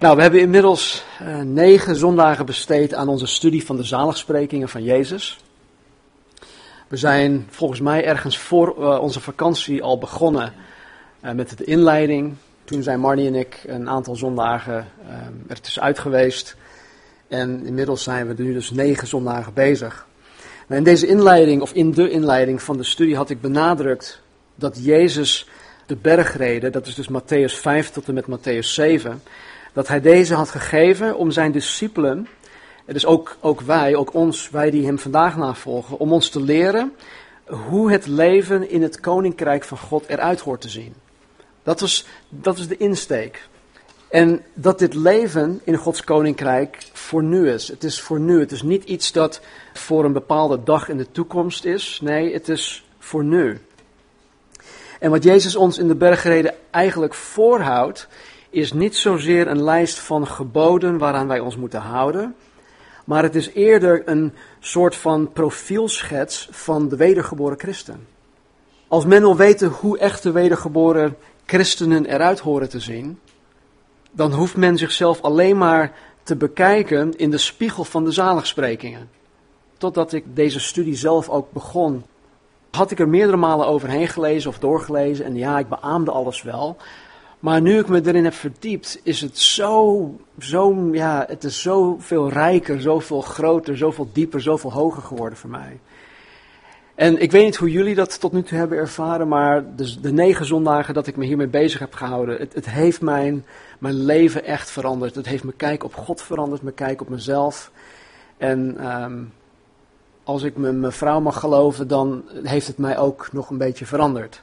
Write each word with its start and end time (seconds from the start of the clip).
Nou, 0.00 0.16
we 0.16 0.22
hebben 0.22 0.40
inmiddels 0.40 1.04
uh, 1.22 1.40
negen 1.40 1.96
zondagen 1.96 2.46
besteed 2.46 2.94
aan 2.94 3.08
onze 3.08 3.26
studie 3.26 3.66
van 3.66 3.76
de 3.76 3.82
zaligsprekingen 3.82 4.68
van 4.68 4.82
Jezus. 4.82 5.38
We 6.88 6.96
zijn 6.96 7.46
volgens 7.50 7.80
mij 7.80 8.04
ergens 8.04 8.38
voor 8.38 8.74
uh, 8.78 8.98
onze 9.00 9.20
vakantie 9.20 9.82
al 9.82 9.98
begonnen 9.98 10.52
uh, 11.24 11.32
met 11.32 11.58
de 11.58 11.64
inleiding. 11.64 12.34
Toen 12.64 12.82
zijn 12.82 13.00
Marnie 13.00 13.26
en 13.26 13.34
ik 13.34 13.64
een 13.66 13.88
aantal 13.88 14.16
zondagen 14.16 14.86
er 15.48 15.60
tussenuit 15.60 15.98
geweest. 15.98 16.56
En 17.28 17.66
inmiddels 17.66 18.02
zijn 18.02 18.26
we 18.26 18.42
nu 18.42 18.52
dus 18.52 18.70
negen 18.70 19.06
zondagen 19.06 19.52
bezig. 19.52 20.06
Nou, 20.66 20.78
in 20.80 20.84
deze 20.84 21.06
inleiding, 21.06 21.62
of 21.62 21.72
in 21.72 21.90
de 21.90 22.10
inleiding 22.10 22.62
van 22.62 22.76
de 22.76 22.84
studie, 22.84 23.16
had 23.16 23.30
ik 23.30 23.40
benadrukt 23.40 24.20
dat 24.54 24.84
Jezus 24.84 25.48
de 25.86 25.96
bergreden, 25.96 26.72
dat 26.72 26.86
is 26.86 26.94
dus 26.94 27.08
Matthäus 27.08 27.54
5 27.54 27.90
tot 27.90 28.08
en 28.08 28.14
met 28.14 28.26
Matthäus 28.26 28.66
7, 28.66 29.22
dat 29.72 29.88
hij 29.88 30.00
deze 30.00 30.34
had 30.34 30.50
gegeven 30.50 31.16
om 31.16 31.30
zijn 31.30 31.52
discipelen, 31.52 32.28
en 32.84 32.94
dus 32.94 33.06
ook, 33.06 33.36
ook 33.40 33.60
wij, 33.60 33.94
ook 33.94 34.14
ons, 34.14 34.50
wij 34.50 34.70
die 34.70 34.86
hem 34.86 34.98
vandaag 34.98 35.36
navolgen, 35.36 35.98
om 35.98 36.12
ons 36.12 36.28
te 36.28 36.42
leren 36.42 36.92
hoe 37.48 37.90
het 37.90 38.06
leven 38.06 38.70
in 38.70 38.82
het 38.82 39.00
koninkrijk 39.00 39.64
van 39.64 39.78
God 39.78 40.06
eruit 40.06 40.40
hoort 40.40 40.60
te 40.60 40.68
zien. 40.68 40.94
Dat 41.62 41.80
is, 41.80 42.06
dat 42.28 42.58
is 42.58 42.68
de 42.68 42.76
insteek. 42.76 43.48
En 44.08 44.42
dat 44.54 44.78
dit 44.78 44.94
leven 44.94 45.60
in 45.64 45.76
Gods 45.76 46.04
koninkrijk 46.04 46.86
voor 46.92 47.22
nu 47.22 47.50
is. 47.50 47.68
Het 47.68 47.84
is 47.84 48.00
voor 48.00 48.20
nu. 48.20 48.40
Het 48.40 48.52
is 48.52 48.62
niet 48.62 48.84
iets 48.84 49.12
dat 49.12 49.40
voor 49.72 50.04
een 50.04 50.12
bepaalde 50.12 50.62
dag 50.62 50.88
in 50.88 50.96
de 50.96 51.10
toekomst 51.10 51.64
is. 51.64 52.00
Nee, 52.02 52.32
het 52.32 52.48
is 52.48 52.86
voor 52.98 53.24
nu. 53.24 53.60
En 55.00 55.10
wat 55.10 55.24
Jezus 55.24 55.56
ons 55.56 55.78
in 55.78 55.88
de 55.88 55.94
bergreden 55.94 56.54
eigenlijk 56.70 57.14
voorhoudt, 57.14 58.08
is 58.50 58.72
niet 58.72 58.96
zozeer 58.96 59.48
een 59.48 59.62
lijst 59.62 59.98
van 59.98 60.26
geboden 60.26 60.98
waaraan 60.98 61.28
wij 61.28 61.40
ons 61.40 61.56
moeten 61.56 61.80
houden, 61.80 62.34
maar 63.04 63.22
het 63.22 63.34
is 63.34 63.50
eerder 63.52 64.02
een 64.08 64.32
soort 64.60 64.96
van 64.96 65.32
profielschets 65.32 66.48
van 66.50 66.88
de 66.88 66.96
wedergeboren 66.96 67.58
christen. 67.58 68.06
Als 68.88 69.04
men 69.04 69.20
wil 69.20 69.36
weten 69.36 69.68
hoe 69.68 69.98
echte 69.98 70.32
wedergeboren 70.32 71.16
christenen 71.46 72.06
eruit 72.06 72.38
horen 72.38 72.68
te 72.68 72.80
zien, 72.80 73.18
dan 74.10 74.32
hoeft 74.32 74.56
men 74.56 74.78
zichzelf 74.78 75.22
alleen 75.22 75.58
maar 75.58 75.92
te 76.22 76.36
bekijken 76.36 77.16
in 77.16 77.30
de 77.30 77.38
spiegel 77.38 77.84
van 77.84 78.04
de 78.04 78.12
zaligsprekingen. 78.12 79.10
Totdat 79.78 80.12
ik 80.12 80.24
deze 80.36 80.60
studie 80.60 80.96
zelf 80.96 81.28
ook 81.28 81.52
begon, 81.52 82.04
had 82.70 82.90
ik 82.90 82.98
er 82.98 83.08
meerdere 83.08 83.36
malen 83.36 83.66
overheen 83.66 84.08
gelezen 84.08 84.50
of 84.50 84.58
doorgelezen 84.58 85.24
en 85.24 85.36
ja, 85.36 85.58
ik 85.58 85.68
beaamde 85.68 86.10
alles 86.10 86.42
wel. 86.42 86.76
Maar 87.40 87.60
nu 87.60 87.78
ik 87.78 87.88
me 87.88 88.00
erin 88.04 88.24
heb 88.24 88.34
verdiept, 88.34 89.00
is 89.02 89.20
het 89.20 89.38
zo, 89.38 90.10
zo, 90.38 90.88
ja, 90.92 91.24
het 91.28 91.44
is 91.44 91.62
zoveel 91.62 92.30
rijker, 92.30 92.80
zoveel 92.80 93.20
groter, 93.20 93.76
zoveel 93.76 94.08
dieper, 94.12 94.40
zoveel 94.40 94.72
hoger 94.72 95.02
geworden 95.02 95.38
voor 95.38 95.50
mij. 95.50 95.80
En 96.94 97.22
ik 97.22 97.30
weet 97.30 97.44
niet 97.44 97.56
hoe 97.56 97.70
jullie 97.70 97.94
dat 97.94 98.20
tot 98.20 98.32
nu 98.32 98.42
toe 98.42 98.58
hebben 98.58 98.78
ervaren, 98.78 99.28
maar 99.28 99.76
de, 99.76 100.00
de 100.00 100.12
negen 100.12 100.46
zondagen 100.46 100.94
dat 100.94 101.06
ik 101.06 101.16
me 101.16 101.24
hiermee 101.24 101.46
bezig 101.46 101.80
heb 101.80 101.94
gehouden, 101.94 102.38
het, 102.38 102.54
het 102.54 102.70
heeft 102.70 103.00
mijn, 103.00 103.44
mijn 103.78 104.04
leven 104.04 104.44
echt 104.44 104.70
veranderd. 104.70 105.14
Het 105.14 105.26
heeft 105.26 105.44
mijn 105.44 105.56
kijk 105.56 105.84
op 105.84 105.94
God 105.94 106.22
veranderd, 106.22 106.62
mijn 106.62 106.74
kijk 106.74 107.00
op 107.00 107.08
mezelf. 107.08 107.70
En 108.36 108.90
um, 109.02 109.32
als 110.24 110.42
ik 110.42 110.56
mijn 110.56 110.92
vrouw 110.92 111.20
mag 111.20 111.40
geloven, 111.40 111.88
dan 111.88 112.22
heeft 112.42 112.66
het 112.66 112.78
mij 112.78 112.98
ook 112.98 113.32
nog 113.32 113.50
een 113.50 113.58
beetje 113.58 113.86
veranderd. 113.86 114.42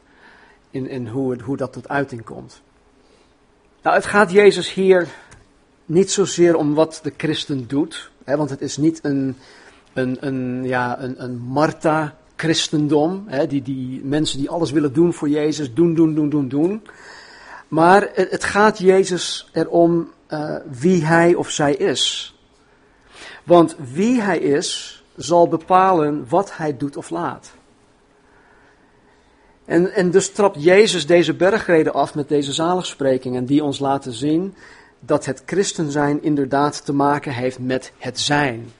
In, 0.69 0.87
in 0.89 1.07
hoe, 1.07 1.41
hoe 1.41 1.57
dat 1.57 1.73
tot 1.73 1.89
uiting 1.89 2.23
komt. 2.23 2.61
Nou, 3.85 3.97
het 3.97 4.05
gaat 4.05 4.31
Jezus 4.31 4.73
hier 4.73 5.07
niet 5.85 6.11
zozeer 6.11 6.55
om 6.55 6.73
wat 6.73 6.99
de 7.03 7.13
christen 7.17 7.67
doet. 7.67 8.11
Hè, 8.23 8.37
want 8.37 8.49
het 8.49 8.61
is 8.61 8.77
niet 8.77 8.99
een, 9.03 9.35
een, 9.93 10.17
een, 10.19 10.63
ja, 10.63 10.99
een, 10.99 11.23
een 11.23 11.37
Martha-christendom. 11.37 13.27
Die, 13.47 13.61
die 13.61 14.03
mensen 14.03 14.39
die 14.39 14.49
alles 14.49 14.71
willen 14.71 14.93
doen 14.93 15.13
voor 15.13 15.29
Jezus, 15.29 15.73
doen, 15.73 15.93
doen, 15.93 16.15
doen, 16.15 16.29
doen, 16.29 16.47
doen. 16.47 16.87
Maar 17.67 18.09
het, 18.13 18.31
het 18.31 18.43
gaat 18.43 18.77
Jezus 18.79 19.49
erom 19.53 20.11
uh, 20.29 20.55
wie 20.79 21.05
hij 21.05 21.35
of 21.35 21.49
zij 21.49 21.73
is. 21.73 22.35
Want 23.43 23.75
wie 23.93 24.21
hij 24.21 24.39
is, 24.39 25.03
zal 25.15 25.47
bepalen 25.47 26.25
wat 26.29 26.57
hij 26.57 26.77
doet 26.77 26.97
of 26.97 27.09
laat. 27.09 27.51
En, 29.65 29.93
en 29.93 30.11
dus 30.11 30.31
trapt 30.31 30.63
Jezus 30.63 31.05
deze 31.05 31.33
bergreden 31.33 31.93
af 31.93 32.15
met 32.15 32.29
deze 32.29 32.53
zaligsprekingen 32.53 33.45
die 33.45 33.63
ons 33.63 33.79
laten 33.79 34.13
zien 34.13 34.55
dat 34.99 35.25
het 35.25 35.43
christen 35.45 35.91
zijn 35.91 36.23
inderdaad 36.23 36.85
te 36.85 36.93
maken 36.93 37.31
heeft 37.31 37.59
met 37.59 37.91
het 37.97 38.19
zijn. 38.19 38.71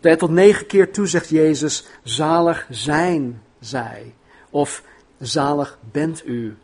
tot 0.00 0.30
negen 0.30 0.66
keer 0.66 0.92
toe 0.92 1.06
zegt 1.06 1.28
Jezus, 1.28 1.84
zalig 2.02 2.66
zijn 2.70 3.42
zij. 3.60 4.14
Of 4.50 4.82
zalig 5.18 5.78
bent 5.90 6.26
u. 6.26 6.56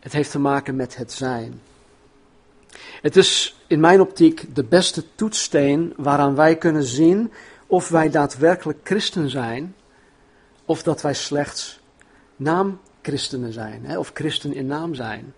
Het 0.00 0.12
heeft 0.12 0.30
te 0.30 0.38
maken 0.38 0.76
met 0.76 0.96
het 0.96 1.12
zijn. 1.12 1.60
Het 3.02 3.16
is 3.16 3.56
in 3.66 3.80
mijn 3.80 4.00
optiek 4.00 4.54
de 4.54 4.64
beste 4.64 5.04
toetssteen 5.14 5.92
waaraan 5.96 6.34
wij 6.34 6.56
kunnen 6.56 6.82
zien 6.82 7.32
of 7.66 7.88
wij 7.88 8.10
daadwerkelijk 8.10 8.78
christen 8.82 9.30
zijn 9.30 9.74
of 10.64 10.82
dat 10.82 11.02
wij 11.02 11.14
slechts 11.14 11.80
naamchristenen 12.36 13.52
zijn, 13.52 13.84
hè, 13.84 13.98
of 13.98 14.10
christen 14.14 14.54
in 14.54 14.66
naam 14.66 14.94
zijn. 14.94 15.34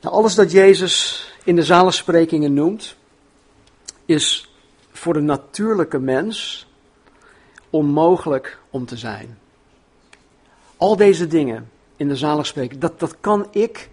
Nou, 0.00 0.14
alles 0.14 0.34
dat 0.34 0.50
Jezus 0.50 1.26
in 1.44 1.56
de 1.56 1.62
zalensprekingen 1.62 2.54
noemt, 2.54 2.96
is 4.04 4.50
voor 4.92 5.12
de 5.12 5.20
natuurlijke 5.20 5.98
mens 5.98 6.66
onmogelijk 7.70 8.58
om 8.70 8.86
te 8.86 8.96
zijn. 8.96 9.38
Al 10.76 10.96
deze 10.96 11.26
dingen 11.26 11.70
in 11.96 12.08
de 12.08 12.16
zaligsprekingen, 12.16 12.80
dat, 12.80 13.00
dat 13.00 13.16
kan 13.20 13.46
ik, 13.50 13.90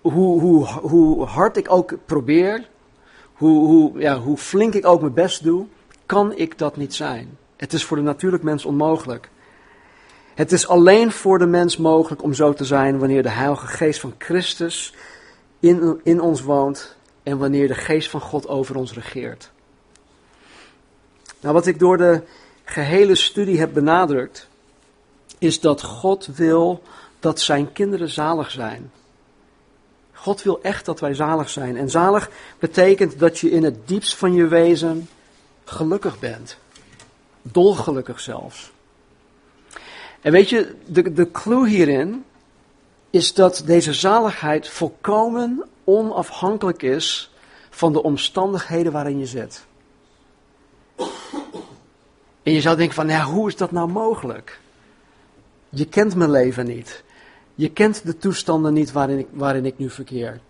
hoe, 0.00 0.40
hoe, 0.40 0.66
hoe 0.66 1.24
hard 1.24 1.56
ik 1.56 1.70
ook 1.70 1.94
probeer, 2.04 2.68
hoe, 3.32 3.66
hoe, 3.66 3.98
ja, 3.98 4.18
hoe 4.18 4.36
flink 4.36 4.74
ik 4.74 4.86
ook 4.86 5.00
mijn 5.00 5.14
best 5.14 5.42
doe, 5.42 5.66
kan 6.06 6.36
ik 6.36 6.58
dat 6.58 6.76
niet 6.76 6.94
zijn. 6.94 7.38
Het 7.58 7.72
is 7.72 7.84
voor 7.84 7.96
de 7.96 8.02
natuurlijk 8.02 8.42
mens 8.42 8.64
onmogelijk. 8.64 9.28
Het 10.34 10.52
is 10.52 10.68
alleen 10.68 11.12
voor 11.12 11.38
de 11.38 11.46
mens 11.46 11.76
mogelijk 11.76 12.22
om 12.22 12.34
zo 12.34 12.52
te 12.52 12.64
zijn 12.64 12.98
wanneer 12.98 13.22
de 13.22 13.28
Heilige 13.28 13.66
Geest 13.66 14.00
van 14.00 14.14
Christus 14.18 14.94
in, 15.60 16.00
in 16.02 16.20
ons 16.20 16.42
woont 16.42 16.96
en 17.22 17.38
wanneer 17.38 17.68
de 17.68 17.74
Geest 17.74 18.10
van 18.10 18.20
God 18.20 18.48
over 18.48 18.76
ons 18.76 18.92
regeert. 18.92 19.50
Nou, 21.40 21.54
wat 21.54 21.66
ik 21.66 21.78
door 21.78 21.96
de 21.96 22.22
gehele 22.64 23.14
studie 23.14 23.58
heb 23.58 23.72
benadrukt, 23.72 24.48
is 25.38 25.60
dat 25.60 25.82
God 25.82 26.28
wil 26.34 26.82
dat 27.20 27.40
zijn 27.40 27.72
kinderen 27.72 28.08
zalig 28.08 28.50
zijn. 28.50 28.92
God 30.12 30.42
wil 30.42 30.62
echt 30.62 30.84
dat 30.84 31.00
wij 31.00 31.14
zalig 31.14 31.48
zijn. 31.48 31.76
En 31.76 31.90
zalig 31.90 32.30
betekent 32.58 33.18
dat 33.18 33.38
je 33.38 33.50
in 33.50 33.64
het 33.64 33.88
diepst 33.88 34.14
van 34.14 34.34
je 34.34 34.46
wezen 34.46 35.08
gelukkig 35.64 36.18
bent 36.18 36.58
dolgelukkig 37.52 38.20
zelfs. 38.20 38.72
En 40.20 40.32
weet 40.32 40.48
je, 40.48 40.74
de, 40.86 41.12
de 41.12 41.30
clue 41.30 41.68
hierin 41.68 42.24
is 43.10 43.34
dat 43.34 43.62
deze 43.66 43.92
zaligheid 43.92 44.68
volkomen 44.68 45.64
onafhankelijk 45.84 46.82
is 46.82 47.32
van 47.70 47.92
de 47.92 48.02
omstandigheden 48.02 48.92
waarin 48.92 49.18
je 49.18 49.26
zit. 49.26 49.66
En 52.42 52.52
je 52.52 52.60
zou 52.60 52.76
denken 52.76 52.94
van, 52.94 53.08
ja, 53.08 53.24
hoe 53.24 53.48
is 53.48 53.56
dat 53.56 53.70
nou 53.70 53.88
mogelijk? 53.88 54.60
Je 55.68 55.84
kent 55.84 56.14
mijn 56.14 56.30
leven 56.30 56.66
niet. 56.66 57.02
Je 57.54 57.70
kent 57.70 58.06
de 58.06 58.16
toestanden 58.16 58.72
niet 58.72 58.92
waarin 58.92 59.18
ik, 59.18 59.26
waarin 59.32 59.66
ik 59.66 59.78
nu 59.78 59.90
verkeer. 59.90 60.40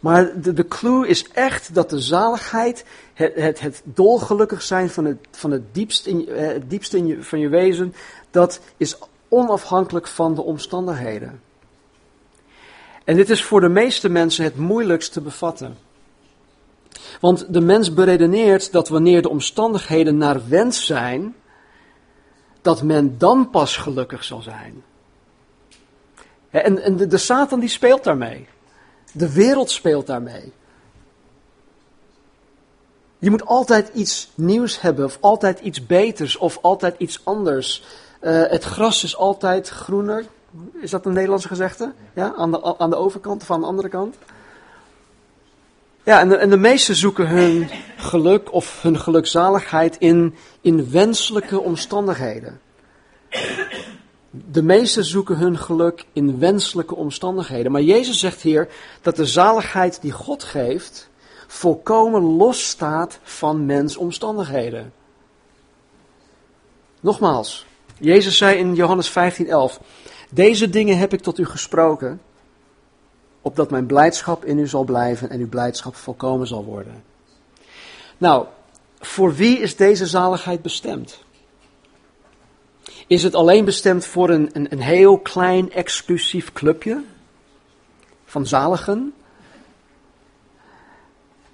Maar 0.00 0.40
de, 0.40 0.52
de 0.52 0.68
clue 0.68 1.08
is 1.08 1.28
echt 1.28 1.74
dat 1.74 1.90
de 1.90 2.00
zaligheid, 2.00 2.84
het, 3.14 3.34
het, 3.34 3.60
het 3.60 3.82
dolgelukkig 3.84 4.62
zijn 4.62 4.90
van 4.90 5.04
het, 5.04 5.18
van 5.30 5.50
het 5.50 5.74
diepst, 5.74 6.06
in, 6.06 6.28
eh, 6.28 6.46
het 6.46 6.70
diepst 6.70 6.94
in 6.94 7.06
je, 7.06 7.22
van 7.22 7.38
je 7.38 7.48
wezen, 7.48 7.94
dat 8.30 8.60
is 8.76 8.98
onafhankelijk 9.28 10.06
van 10.06 10.34
de 10.34 10.42
omstandigheden. 10.42 11.40
En 13.04 13.16
dit 13.16 13.30
is 13.30 13.42
voor 13.42 13.60
de 13.60 13.68
meeste 13.68 14.08
mensen 14.08 14.44
het 14.44 14.56
moeilijkst 14.56 15.12
te 15.12 15.20
bevatten. 15.20 15.76
Want 17.20 17.52
de 17.54 17.60
mens 17.60 17.94
beredeneert 17.94 18.72
dat 18.72 18.88
wanneer 18.88 19.22
de 19.22 19.28
omstandigheden 19.28 20.16
naar 20.16 20.48
wens 20.48 20.86
zijn, 20.86 21.34
dat 22.62 22.82
men 22.82 23.18
dan 23.18 23.50
pas 23.50 23.76
gelukkig 23.76 24.24
zal 24.24 24.42
zijn. 24.42 24.82
En, 26.50 26.96
de, 26.96 27.06
de 27.06 27.18
Satan 27.18 27.60
die 27.60 27.68
speelt 27.68 28.04
daarmee. 28.04 28.46
De 29.16 29.32
wereld 29.32 29.70
speelt 29.70 30.06
daarmee. 30.06 30.52
Je 33.18 33.30
moet 33.30 33.46
altijd 33.46 33.90
iets 33.94 34.30
nieuws 34.34 34.80
hebben, 34.80 35.04
of 35.04 35.18
altijd 35.20 35.60
iets 35.60 35.86
beters, 35.86 36.36
of 36.36 36.58
altijd 36.62 36.94
iets 36.98 37.20
anders. 37.24 37.84
Uh, 38.20 38.42
het 38.46 38.64
gras 38.64 39.04
is 39.04 39.16
altijd 39.16 39.68
groener 39.68 40.24
Is 40.80 40.90
dat 40.90 41.06
een 41.06 41.12
Nederlandse 41.12 41.48
gezegde? 41.48 41.92
Ja, 42.14 42.34
aan 42.36 42.50
de, 42.50 42.78
aan 42.78 42.90
de 42.90 42.96
overkant 42.96 43.42
of 43.42 43.50
aan 43.50 43.60
de 43.60 43.66
andere 43.66 43.88
kant? 43.88 44.16
Ja, 46.02 46.20
en 46.20 46.28
de, 46.28 46.36
en 46.36 46.50
de 46.50 46.56
meesten 46.56 46.94
zoeken 46.94 47.28
hun 47.28 47.70
geluk 47.96 48.52
of 48.52 48.82
hun 48.82 48.98
gelukzaligheid 48.98 49.96
in, 49.98 50.34
in 50.60 50.90
wenselijke 50.90 51.60
omstandigheden. 51.60 52.60
De 54.50 54.62
meesten 54.62 55.04
zoeken 55.04 55.36
hun 55.36 55.58
geluk 55.58 56.04
in 56.12 56.38
wenselijke 56.38 56.94
omstandigheden. 56.94 57.72
Maar 57.72 57.82
Jezus 57.82 58.18
zegt 58.18 58.42
hier 58.42 58.68
dat 59.02 59.16
de 59.16 59.26
zaligheid 59.26 60.00
die 60.00 60.12
God 60.12 60.42
geeft 60.42 61.08
volkomen 61.46 62.22
los 62.22 62.68
staat 62.68 63.18
van 63.22 63.66
mensomstandigheden. 63.66 64.92
Nogmaals, 67.00 67.66
Jezus 67.98 68.36
zei 68.36 68.58
in 68.58 68.74
Johannes 68.74 69.10
15:11: 69.10 69.82
Deze 70.30 70.70
dingen 70.70 70.98
heb 70.98 71.12
ik 71.12 71.20
tot 71.20 71.38
u 71.38 71.44
gesproken, 71.44 72.20
opdat 73.42 73.70
mijn 73.70 73.86
blijdschap 73.86 74.44
in 74.44 74.58
u 74.58 74.66
zal 74.66 74.84
blijven 74.84 75.30
en 75.30 75.40
uw 75.40 75.48
blijdschap 75.48 75.96
volkomen 75.96 76.46
zal 76.46 76.64
worden. 76.64 77.04
Nou, 78.18 78.46
voor 79.00 79.34
wie 79.34 79.58
is 79.58 79.76
deze 79.76 80.06
zaligheid 80.06 80.62
bestemd? 80.62 81.24
Is 83.06 83.22
het 83.22 83.34
alleen 83.34 83.64
bestemd 83.64 84.06
voor 84.06 84.30
een, 84.30 84.50
een, 84.52 84.66
een 84.70 84.80
heel 84.80 85.18
klein 85.18 85.72
exclusief 85.72 86.52
clubje 86.52 87.02
van 88.24 88.46
zaligen? 88.46 89.14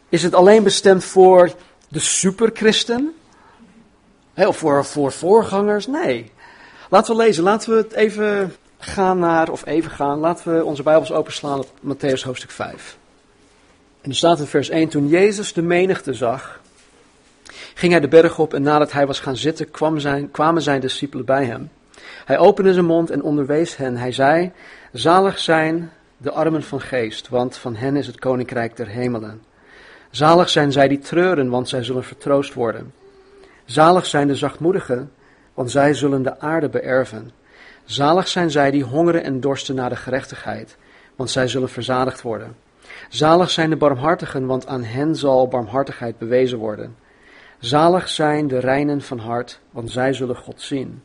Is 0.08 0.22
het 0.22 0.34
alleen 0.34 0.62
bestemd 0.62 1.04
voor 1.04 1.52
de 1.88 1.98
superchristen? 1.98 3.14
Of 4.34 4.56
voor, 4.56 4.84
voor 4.84 5.12
voorgangers? 5.12 5.86
Nee. 5.86 6.30
Laten 6.90 7.16
we 7.16 7.22
lezen, 7.22 7.42
laten 7.42 7.70
we 7.70 7.76
het 7.76 7.92
even 7.92 8.54
gaan 8.78 9.18
naar, 9.18 9.50
of 9.50 9.66
even 9.66 9.90
gaan, 9.90 10.18
laten 10.18 10.56
we 10.56 10.64
onze 10.64 10.82
Bijbels 10.82 11.12
openslaan 11.12 11.58
op 11.58 11.68
Matthäus 11.84 12.22
hoofdstuk 12.24 12.50
5. 12.50 12.96
En 14.00 14.10
er 14.10 14.16
staat 14.16 14.38
in 14.38 14.46
vers 14.46 14.68
1, 14.68 14.88
toen 14.88 15.08
Jezus 15.08 15.52
de 15.52 15.62
menigte 15.62 16.14
zag, 16.14 16.60
ging 17.74 17.92
hij 17.92 18.00
de 18.00 18.08
berg 18.08 18.38
op 18.38 18.54
en 18.54 18.62
nadat 18.62 18.92
hij 18.92 19.06
was 19.06 19.20
gaan 19.20 19.36
zitten, 19.36 19.68
zijn, 19.96 20.30
kwamen 20.30 20.62
zijn 20.62 20.80
discipelen 20.80 21.24
bij 21.24 21.44
hem. 21.44 21.70
Hij 22.24 22.38
opende 22.38 22.72
zijn 22.72 22.84
mond 22.84 23.10
en 23.10 23.22
onderwees 23.22 23.76
hen. 23.76 23.96
Hij 23.96 24.12
zei, 24.12 24.52
zalig 24.92 25.38
zijn 25.38 25.90
de 26.16 26.30
armen 26.30 26.62
van 26.62 26.80
geest, 26.80 27.28
want 27.28 27.56
van 27.56 27.76
hen 27.76 27.96
is 27.96 28.06
het 28.06 28.18
koninkrijk 28.18 28.76
der 28.76 28.88
hemelen. 28.88 29.42
Zalig 30.10 30.48
zijn 30.48 30.72
zij 30.72 30.88
die 30.88 30.98
treuren, 30.98 31.50
want 31.50 31.68
zij 31.68 31.82
zullen 31.84 32.04
vertroost 32.04 32.54
worden. 32.54 32.92
Zalig 33.64 34.06
zijn 34.06 34.26
de 34.26 34.34
zachtmoedigen, 34.34 35.12
want 35.54 35.70
zij 35.70 35.94
zullen 35.94 36.22
de 36.22 36.40
aarde 36.40 36.68
beërven. 36.68 37.30
Zalig 37.84 38.28
zijn 38.28 38.50
zij 38.50 38.70
die 38.70 38.84
hongeren 38.84 39.24
en 39.24 39.40
dorsten 39.40 39.74
naar 39.74 39.88
de 39.88 39.96
gerechtigheid, 39.96 40.76
want 41.16 41.30
zij 41.30 41.48
zullen 41.48 41.68
verzadigd 41.68 42.22
worden. 42.22 42.56
Zalig 43.08 43.50
zijn 43.50 43.70
de 43.70 43.76
barmhartigen, 43.76 44.46
want 44.46 44.66
aan 44.66 44.84
hen 44.84 45.16
zal 45.16 45.48
barmhartigheid 45.48 46.18
bewezen 46.18 46.58
worden. 46.58 46.96
Zalig 47.62 48.08
zijn 48.08 48.48
de 48.48 48.58
reinen 48.58 49.02
van 49.02 49.18
hart, 49.18 49.60
want 49.70 49.90
zij 49.90 50.12
zullen 50.12 50.36
God 50.36 50.60
zien. 50.62 51.02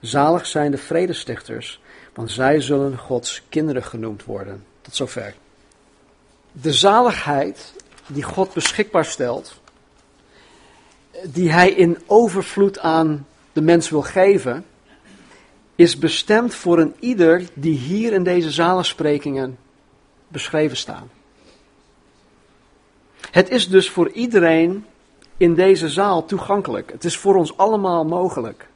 Zalig 0.00 0.46
zijn 0.46 0.70
de 0.70 0.78
vredestichters, 0.78 1.80
want 2.14 2.30
zij 2.30 2.60
zullen 2.60 2.98
Gods 2.98 3.42
kinderen 3.48 3.82
genoemd 3.82 4.24
worden. 4.24 4.64
Tot 4.80 4.94
zover. 4.94 5.34
De 6.52 6.72
zaligheid 6.72 7.74
die 8.06 8.22
God 8.22 8.52
beschikbaar 8.52 9.04
stelt, 9.04 9.60
die 11.24 11.52
Hij 11.52 11.70
in 11.70 11.98
overvloed 12.06 12.78
aan 12.78 13.26
de 13.52 13.60
mens 13.60 13.90
wil 13.90 14.02
geven, 14.02 14.66
is 15.74 15.98
bestemd 15.98 16.54
voor 16.54 16.78
een 16.78 16.94
ieder 16.98 17.42
die 17.54 17.78
hier 17.78 18.12
in 18.12 18.22
deze 18.22 18.50
zalensprekingen 18.50 19.58
beschreven 20.28 20.76
staan. 20.76 21.10
Het 23.30 23.50
is 23.50 23.68
dus 23.68 23.90
voor 23.90 24.10
iedereen 24.10 24.84
in 25.38 25.54
deze 25.54 25.88
zaal 25.88 26.24
toegankelijk. 26.24 26.92
Het 26.92 27.04
is 27.04 27.16
voor 27.16 27.34
ons 27.34 27.56
allemaal 27.56 28.04
mogelijk. 28.04 28.68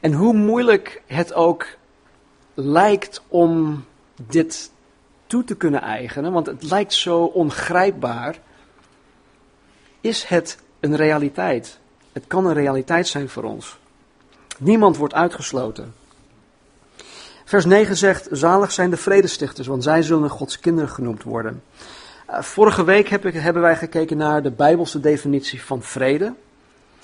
En 0.00 0.12
hoe 0.12 0.34
moeilijk 0.34 1.02
het 1.06 1.34
ook 1.34 1.66
lijkt 2.54 3.22
om 3.28 3.84
dit 4.22 4.70
toe 5.26 5.44
te 5.44 5.56
kunnen 5.56 5.80
eigenen, 5.80 6.32
want 6.32 6.46
het 6.46 6.62
lijkt 6.62 6.92
zo 6.92 7.24
ongrijpbaar, 7.24 8.38
is 10.00 10.24
het 10.24 10.58
een 10.80 10.96
realiteit. 10.96 11.78
Het 12.12 12.24
kan 12.26 12.46
een 12.46 12.54
realiteit 12.54 13.08
zijn 13.08 13.28
voor 13.28 13.42
ons. 13.42 13.78
Niemand 14.58 14.96
wordt 14.96 15.14
uitgesloten. 15.14 15.94
Vers 17.44 17.64
9 17.64 17.96
zegt: 17.96 18.28
Zalig 18.30 18.72
zijn 18.72 18.90
de 18.90 18.96
vredestichters, 18.96 19.66
want 19.66 19.82
zij 19.82 20.02
zullen 20.02 20.30
Gods 20.30 20.60
kinderen 20.60 20.90
genoemd 20.90 21.22
worden. 21.22 21.62
Uh, 22.30 22.42
vorige 22.42 22.84
week 22.84 23.08
hebben 23.08 23.62
wij 23.62 23.76
gekeken 23.76 24.16
naar 24.16 24.42
de 24.42 24.50
Bijbelse 24.50 25.00
definitie 25.00 25.62
van 25.62 25.82
vrede. 25.82 26.34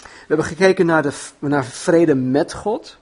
We 0.02 0.28
hebben 0.28 0.46
gekeken 0.46 0.86
naar, 0.86 1.02
de, 1.02 1.12
naar 1.38 1.64
vrede 1.64 2.14
met 2.14 2.52
God, 2.52 2.96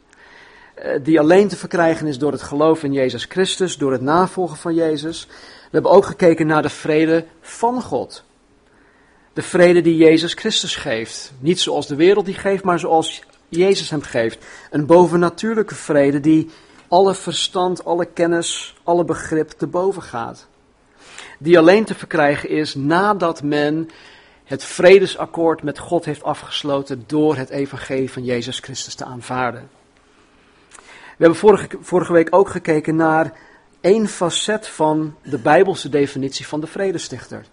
uh, 0.85 0.91
die 1.03 1.21
alleen 1.21 1.49
te 1.49 1.57
verkrijgen 1.57 2.07
is 2.07 2.19
door 2.19 2.33
het 2.33 2.43
geloof 2.43 2.83
in 2.83 2.93
Jezus 2.93 3.25
Christus, 3.25 3.77
door 3.77 3.93
het 3.93 4.01
navolgen 4.01 4.57
van 4.57 4.75
Jezus. 4.75 5.27
We 5.27 5.69
hebben 5.71 5.91
ook 5.91 6.05
gekeken 6.05 6.47
naar 6.47 6.63
de 6.63 6.69
vrede 6.69 7.25
van 7.41 7.83
God. 7.83 8.25
De 9.33 9.43
vrede 9.43 9.81
die 9.81 9.97
Jezus 9.97 10.35
Christus 10.35 10.77
geeft. 10.77 11.33
Niet 11.39 11.61
zoals 11.61 11.87
de 11.87 11.97
wereld 11.97 12.25
die 12.25 12.35
geeft, 12.35 12.65
maar 12.65 12.79
zoals 12.79 13.23
Jezus 13.49 13.91
hem 13.91 14.03
geeft. 14.03 14.45
Een 14.71 14.87
bovennatuurlijke 14.87 15.75
vrede 15.75 16.21
die 16.21 16.51
alle 16.89 17.15
verstand, 17.15 17.85
alle 17.85 18.05
kennis, 18.05 18.77
alle 18.83 19.05
begrip 19.05 19.51
te 19.51 19.67
boven 19.67 20.03
gaat. 20.03 20.49
Die 21.43 21.59
alleen 21.59 21.85
te 21.85 21.95
verkrijgen 21.95 22.49
is 22.49 22.75
nadat 22.75 23.43
men 23.43 23.91
het 24.45 24.65
vredesakkoord 24.65 25.63
met 25.63 25.79
God 25.79 26.05
heeft 26.05 26.23
afgesloten 26.23 27.05
door 27.07 27.37
het 27.37 27.51
evangelie 27.51 28.11
van 28.11 28.25
Jezus 28.25 28.59
Christus 28.59 28.95
te 28.95 29.05
aanvaarden. 29.05 29.71
We 30.71 31.27
hebben 31.27 31.39
vorige, 31.39 31.69
vorige 31.81 32.13
week 32.13 32.29
ook 32.31 32.49
gekeken 32.49 32.97
naar 32.97 33.33
één 33.81 34.09
facet 34.09 34.69
van 34.69 35.15
de 35.23 35.39
Bijbelse 35.39 35.89
definitie 35.89 36.47
van 36.47 36.61
de 36.61 36.67
vredestichter. 36.67 37.45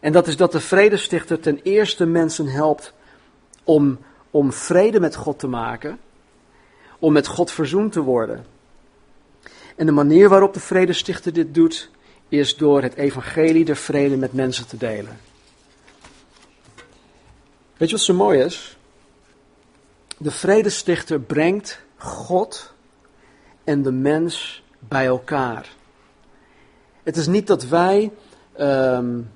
En 0.00 0.12
dat 0.12 0.26
is 0.26 0.36
dat 0.36 0.52
de 0.52 0.60
vredestichter 0.60 1.40
ten 1.40 1.60
eerste 1.62 2.06
mensen 2.06 2.46
helpt 2.46 2.92
om 3.64 3.98
om 4.30 4.52
vrede 4.52 5.00
met 5.00 5.16
God 5.16 5.38
te 5.38 5.46
maken, 5.46 5.98
om 6.98 7.12
met 7.12 7.26
God 7.26 7.50
verzoend 7.50 7.92
te 7.92 8.00
worden. 8.00 8.46
En 9.76 9.86
de 9.86 9.92
manier 9.92 10.28
waarop 10.28 10.54
de 10.54 10.60
vredestichter 10.60 11.32
dit 11.32 11.54
doet, 11.54 11.90
is 12.30 12.56
door 12.56 12.82
het 12.82 12.94
evangelie 12.94 13.64
der 13.64 13.76
vrede 13.76 14.16
met 14.16 14.32
mensen 14.32 14.66
te 14.66 14.76
delen. 14.76 15.18
Weet 17.76 17.88
je 17.90 17.96
wat 17.96 18.04
zo 18.04 18.14
mooi 18.14 18.40
is? 18.40 18.76
De 20.18 20.30
vredestichter 20.30 21.20
brengt 21.20 21.80
God 21.96 22.72
en 23.64 23.82
de 23.82 23.92
mens 23.92 24.62
bij 24.78 25.06
elkaar. 25.06 25.68
Het 27.02 27.16
is 27.16 27.26
niet 27.26 27.46
dat 27.46 27.66
wij 27.66 28.10
um, 28.60 29.30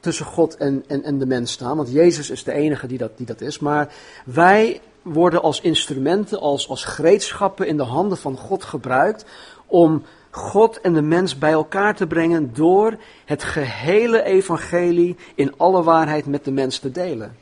tussen 0.00 0.26
God 0.26 0.56
en, 0.56 0.84
en, 0.86 1.02
en 1.02 1.18
de 1.18 1.26
mens 1.26 1.52
staan. 1.52 1.76
Want 1.76 1.92
Jezus 1.92 2.30
is 2.30 2.44
de 2.44 2.52
enige 2.52 2.86
die 2.86 2.98
dat, 2.98 3.16
die 3.16 3.26
dat 3.26 3.40
is. 3.40 3.58
Maar 3.58 3.94
wij 4.24 4.80
worden 5.02 5.42
als 5.42 5.60
instrumenten, 5.60 6.40
als, 6.40 6.68
als 6.68 6.84
gereedschappen 6.84 7.66
in 7.66 7.76
de 7.76 7.82
handen 7.82 8.18
van 8.18 8.36
God 8.36 8.64
gebruikt 8.64 9.24
om 9.66 10.02
God 10.36 10.80
en 10.80 10.92
de 10.92 11.02
mens 11.02 11.38
bij 11.38 11.52
elkaar 11.52 11.96
te 11.96 12.06
brengen 12.06 12.54
door 12.54 12.96
het 13.24 13.44
gehele 13.44 14.22
evangelie 14.22 15.16
in 15.34 15.54
alle 15.56 15.82
waarheid 15.82 16.26
met 16.26 16.44
de 16.44 16.50
mens 16.50 16.78
te 16.78 16.90
delen. 16.90 17.36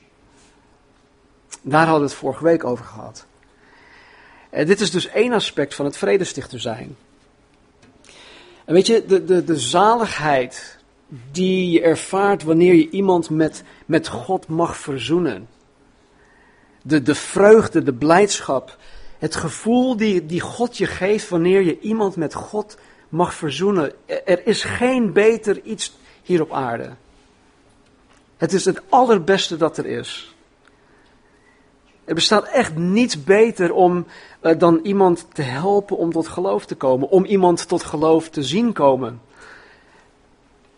Daar 1.63 1.87
hadden 1.87 2.05
we 2.05 2.11
het 2.11 2.19
vorige 2.19 2.45
week 2.45 2.65
over 2.65 2.85
gehad. 2.85 3.27
En 4.51 4.67
dit 4.67 4.81
is 4.81 4.91
dus 4.91 5.09
één 5.09 5.33
aspect 5.33 5.75
van 5.75 5.85
het 5.85 5.97
vredestichter 5.97 6.61
zijn. 6.61 6.97
En 8.65 8.75
weet 8.75 8.87
je, 8.87 9.05
de, 9.07 9.25
de, 9.25 9.45
de 9.45 9.59
zaligheid 9.59 10.79
die 11.31 11.71
je 11.71 11.83
ervaart 11.83 12.43
wanneer 12.43 12.75
je 12.75 12.91
iemand 12.91 13.31
met, 13.31 13.63
met 13.87 14.09
God 14.09 14.49
mag 14.49 14.77
verzoenen. 14.77 15.49
De, 16.83 17.03
de 17.03 17.15
vreugde, 17.15 17.83
de 17.83 17.95
blijdschap, 17.95 18.79
het 19.25 19.37
gevoel 19.37 19.97
die, 19.97 20.27
die 20.27 20.41
God 20.41 20.77
je 20.77 20.87
geeft 20.87 21.29
wanneer 21.29 21.63
je 21.63 21.81
iemand 21.81 22.17
met 22.17 22.35
God 22.35 22.77
mag 23.09 23.35
verzoenen. 23.35 23.93
Er 24.07 24.47
is 24.47 24.65
geen 24.65 25.13
beter 25.13 25.61
iets 25.63 25.97
hier 26.23 26.43
op 26.43 26.53
aarde. 26.53 26.91
Het 28.37 28.53
is 28.53 28.65
het 28.65 28.81
allerbeste 28.89 29.57
dat 29.57 29.77
er 29.77 29.87
is. 29.87 30.35
Er 32.05 32.15
bestaat 32.15 32.45
echt 32.45 32.77
niets 32.77 33.25
beter 33.25 33.73
om 33.73 34.07
uh, 34.43 34.59
dan 34.59 34.81
iemand 34.83 35.27
te 35.33 35.43
helpen 35.43 35.97
om 35.97 36.13
tot 36.13 36.29
geloof 36.29 36.67
te 36.67 36.75
komen, 36.75 37.09
om 37.09 37.25
iemand 37.25 37.69
tot 37.69 37.85
geloof 37.85 38.29
te 38.29 38.43
zien 38.43 38.73
komen. 38.73 39.21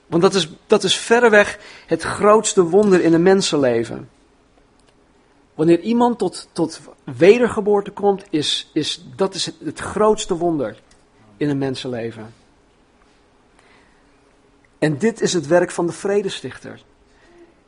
Want 0.06 0.22
dat 0.22 0.34
is, 0.34 0.48
dat 0.66 0.84
is 0.84 0.96
verreweg 0.96 1.58
het 1.86 2.02
grootste 2.02 2.62
wonder 2.62 3.00
in 3.00 3.12
een 3.12 3.22
mensenleven. 3.22 4.08
Wanneer 5.56 5.80
iemand 5.80 6.18
tot, 6.18 6.48
tot 6.52 6.80
wedergeboorte 7.04 7.90
komt, 7.90 8.24
is, 8.30 8.70
is, 8.72 9.06
dat 9.16 9.34
is 9.34 9.46
het, 9.46 9.54
het 9.64 9.78
grootste 9.78 10.36
wonder 10.36 10.76
in 11.36 11.48
een 11.48 11.58
mensenleven. 11.58 12.34
En 14.78 14.98
dit 14.98 15.20
is 15.20 15.32
het 15.32 15.46
werk 15.46 15.70
van 15.70 15.86
de 15.86 15.92
vredestichter. 15.92 16.82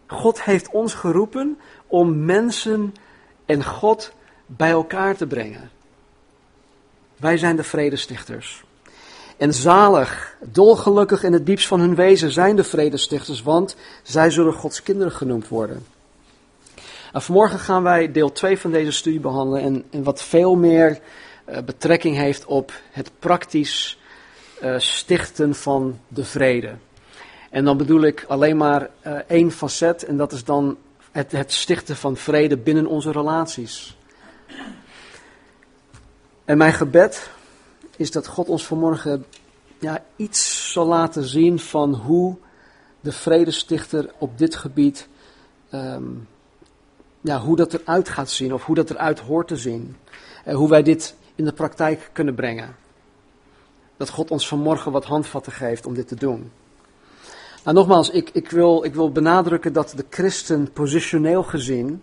God 0.07 0.42
heeft 0.42 0.71
ons 0.71 0.95
geroepen 0.95 1.59
om 1.87 2.25
mensen 2.25 2.95
en 3.47 3.64
God 3.64 4.12
bij 4.47 4.71
elkaar 4.71 5.16
te 5.16 5.26
brengen. 5.26 5.71
Wij 7.16 7.37
zijn 7.37 7.57
de 7.57 7.64
vredestichters. 7.64 8.64
En 9.37 9.54
zalig, 9.54 10.37
dolgelukkig 10.40 11.23
in 11.23 11.33
het 11.33 11.47
diepst 11.47 11.66
van 11.66 11.80
hun 11.80 11.95
wezen 11.95 12.30
zijn 12.30 12.57
de 12.57 12.64
vredestichters, 12.64 13.42
want 13.42 13.76
zij 14.02 14.30
zullen 14.30 14.52
Gods 14.52 14.83
kinderen 14.83 15.12
genoemd 15.12 15.49
worden. 15.49 15.87
Nou, 17.12 17.24
vanmorgen 17.24 17.58
gaan 17.58 17.82
wij 17.82 18.12
deel 18.12 18.32
2 18.32 18.58
van 18.58 18.70
deze 18.70 18.92
studie 18.92 19.20
behandelen 19.20 19.62
en, 19.62 19.84
en 19.90 20.02
wat 20.02 20.22
veel 20.22 20.56
meer 20.56 20.98
uh, 21.48 21.58
betrekking 21.58 22.16
heeft 22.16 22.44
op 22.44 22.72
het 22.90 23.10
praktisch 23.18 23.98
uh, 24.62 24.78
stichten 24.78 25.54
van 25.54 26.00
de 26.08 26.24
vrede. 26.24 26.74
En 27.50 27.64
dan 27.64 27.76
bedoel 27.76 28.02
ik 28.02 28.24
alleen 28.28 28.56
maar 28.56 28.90
uh, 29.06 29.12
één 29.26 29.50
facet 29.50 30.04
en 30.04 30.16
dat 30.16 30.32
is 30.32 30.44
dan 30.44 30.76
het, 31.10 31.32
het 31.32 31.52
stichten 31.52 31.96
van 31.96 32.16
vrede 32.16 32.56
binnen 32.56 32.86
onze 32.86 33.12
relaties. 33.12 33.96
En 36.44 36.58
mijn 36.58 36.72
gebed 36.72 37.30
is 37.96 38.10
dat 38.10 38.26
God 38.26 38.48
ons 38.48 38.66
vanmorgen 38.66 39.24
ja, 39.78 40.04
iets 40.16 40.72
zal 40.72 40.86
laten 40.86 41.24
zien 41.24 41.58
van 41.58 41.94
hoe 41.94 42.36
de 43.00 43.12
vredestichter 43.12 44.10
op 44.18 44.38
dit 44.38 44.56
gebied, 44.56 45.08
um, 45.72 46.28
ja, 47.28 47.40
hoe 47.40 47.56
dat 47.56 47.75
eruit 47.75 48.08
gaat 48.08 48.30
zien 48.30 48.54
of 48.54 48.64
hoe 48.64 48.75
dat 48.75 48.90
eruit 48.90 49.20
hoort 49.20 49.49
te 49.49 49.56
zien. 49.56 49.97
En 50.44 50.54
hoe 50.54 50.68
wij 50.68 50.82
dit 50.82 51.14
in 51.35 51.44
de 51.44 51.52
praktijk 51.52 52.11
kunnen 52.12 52.35
brengen. 52.35 52.76
Dat 53.97 54.08
God 54.08 54.30
ons 54.30 54.49
vanmorgen 54.49 54.92
wat 54.92 55.04
handvatten 55.04 55.52
geeft 55.52 55.87
om 55.87 55.94
dit 55.94 56.08
te 56.08 56.14
doen. 56.14 56.50
Nou, 57.64 57.76
nogmaals, 57.76 58.11
ik, 58.11 58.30
ik, 58.32 58.50
wil, 58.50 58.85
ik 58.85 58.94
wil 58.94 59.12
benadrukken 59.12 59.73
dat 59.73 59.92
de 59.97 60.04
christen 60.11 60.73
positioneel 60.73 61.42
gezien, 61.42 62.02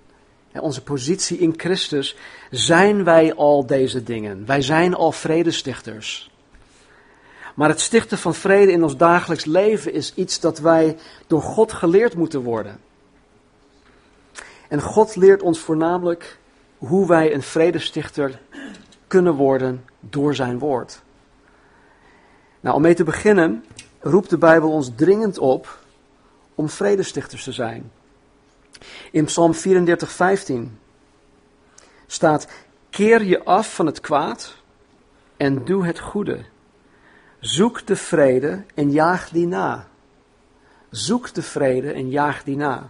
onze 0.60 0.84
positie 0.84 1.38
in 1.38 1.54
Christus, 1.58 2.16
zijn 2.52 3.04
wij 3.04 3.34
al 3.34 3.66
deze 3.66 4.04
dingen. 4.04 4.46
Wij 4.46 4.62
zijn 4.62 4.94
al 4.94 5.12
vredestichters. 5.12 6.32
Maar 7.56 7.70
het 7.70 7.80
stichten 7.82 8.18
van 8.18 8.34
vrede 8.34 8.72
in 8.72 8.84
ons 8.84 8.98
dagelijks 8.98 9.46
leven 9.46 9.94
is 9.94 10.14
iets 10.16 10.40
dat 10.40 10.60
wij 10.60 10.98
door 11.28 11.42
God 11.42 11.74
geleerd 11.74 12.16
moeten 12.16 12.42
worden. 12.42 12.80
En 14.76 14.82
God 14.82 15.16
leert 15.16 15.42
ons 15.42 15.60
voornamelijk 15.60 16.40
hoe 16.78 17.08
wij 17.08 17.34
een 17.34 17.42
vredestichter 17.42 18.42
kunnen 19.08 19.34
worden 19.34 19.86
door 20.00 20.36
zijn 20.36 20.60
woord. 20.60 21.02
Nou, 22.60 22.76
om 22.76 22.82
mee 22.82 22.94
te 22.94 23.04
beginnen 23.04 23.66
roept 24.00 24.30
de 24.30 24.38
Bijbel 24.38 24.72
ons 24.72 24.92
dringend 24.96 25.38
op 25.38 25.80
om 26.56 26.70
vredestichters 26.70 27.44
te 27.44 27.52
zijn. 27.52 27.92
In 29.12 29.26
Psalm 29.26 29.54
34, 29.54 30.12
15 30.12 30.80
staat: 32.08 32.48
Keer 32.90 33.24
je 33.24 33.44
af 33.44 33.76
van 33.76 33.86
het 33.86 34.02
kwaad 34.02 34.56
en 35.38 35.66
doe 35.66 35.86
het 35.86 36.00
goede. 36.00 36.46
Zoek 37.40 37.86
de 37.86 37.96
vrede 37.96 38.64
en 38.74 38.92
jaag 38.92 39.30
die 39.30 39.48
na. 39.48 39.88
Zoek 40.90 41.34
de 41.34 41.42
vrede 41.42 41.92
en 41.92 42.10
jaag 42.10 42.44
die 42.44 42.56
na. 42.56 42.90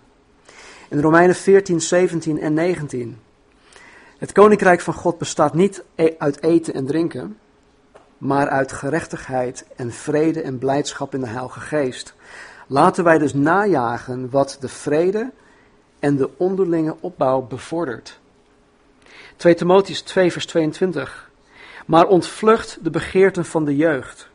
In 0.90 1.02
Romeinen 1.02 1.36
14, 1.36 1.82
17 1.82 2.40
en 2.40 2.54
19. 2.54 3.20
Het 4.18 4.32
koninkrijk 4.32 4.82
van 4.82 4.94
God 4.94 5.18
bestaat 5.18 5.54
niet 5.54 5.84
e- 5.96 6.14
uit 6.18 6.44
eten 6.44 6.74
en 6.74 6.86
drinken, 6.86 7.38
maar 8.18 8.50
uit 8.50 8.72
gerechtigheid 8.72 9.66
en 9.76 9.92
vrede 9.92 10.42
en 10.42 10.58
blijdschap 10.58 11.14
in 11.14 11.20
de 11.20 11.28
Heilige 11.28 11.60
Geest. 11.60 12.14
Laten 12.68 13.04
wij 13.04 13.18
dus 13.18 13.34
najagen 13.34 14.30
wat 14.30 14.58
de 14.60 14.68
vrede 14.68 15.32
en 16.00 16.16
de 16.16 16.30
onderlinge 16.38 16.96
opbouw 17.00 17.42
bevordert. 17.42 18.20
2 19.36 19.56
Timotheus 19.56 20.02
2 20.02 20.32
vers 20.32 20.46
22. 20.46 21.30
Maar 21.86 22.08
ontvlucht 22.08 22.78
de 22.82 22.90
begeerten 22.90 23.46
van 23.46 23.66
de 23.66 23.76
jeugd. 23.76 24.30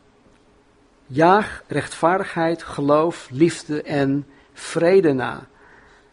Jaag 1.07 1.63
rechtvaardigheid, 1.67 2.63
geloof, 2.63 3.29
liefde 3.31 3.83
en 3.83 4.27
vrede 4.53 5.13
na. 5.13 5.49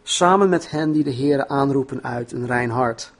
Samen 0.10 0.50
met 0.50 0.70
hen 0.70 0.92
die 0.92 1.04
de 1.04 1.10
Heer 1.10 1.48
aanroepen 1.48 2.04
uit 2.04 2.32
een 2.32 2.46
rein 2.46 2.70
hart. 2.70 3.12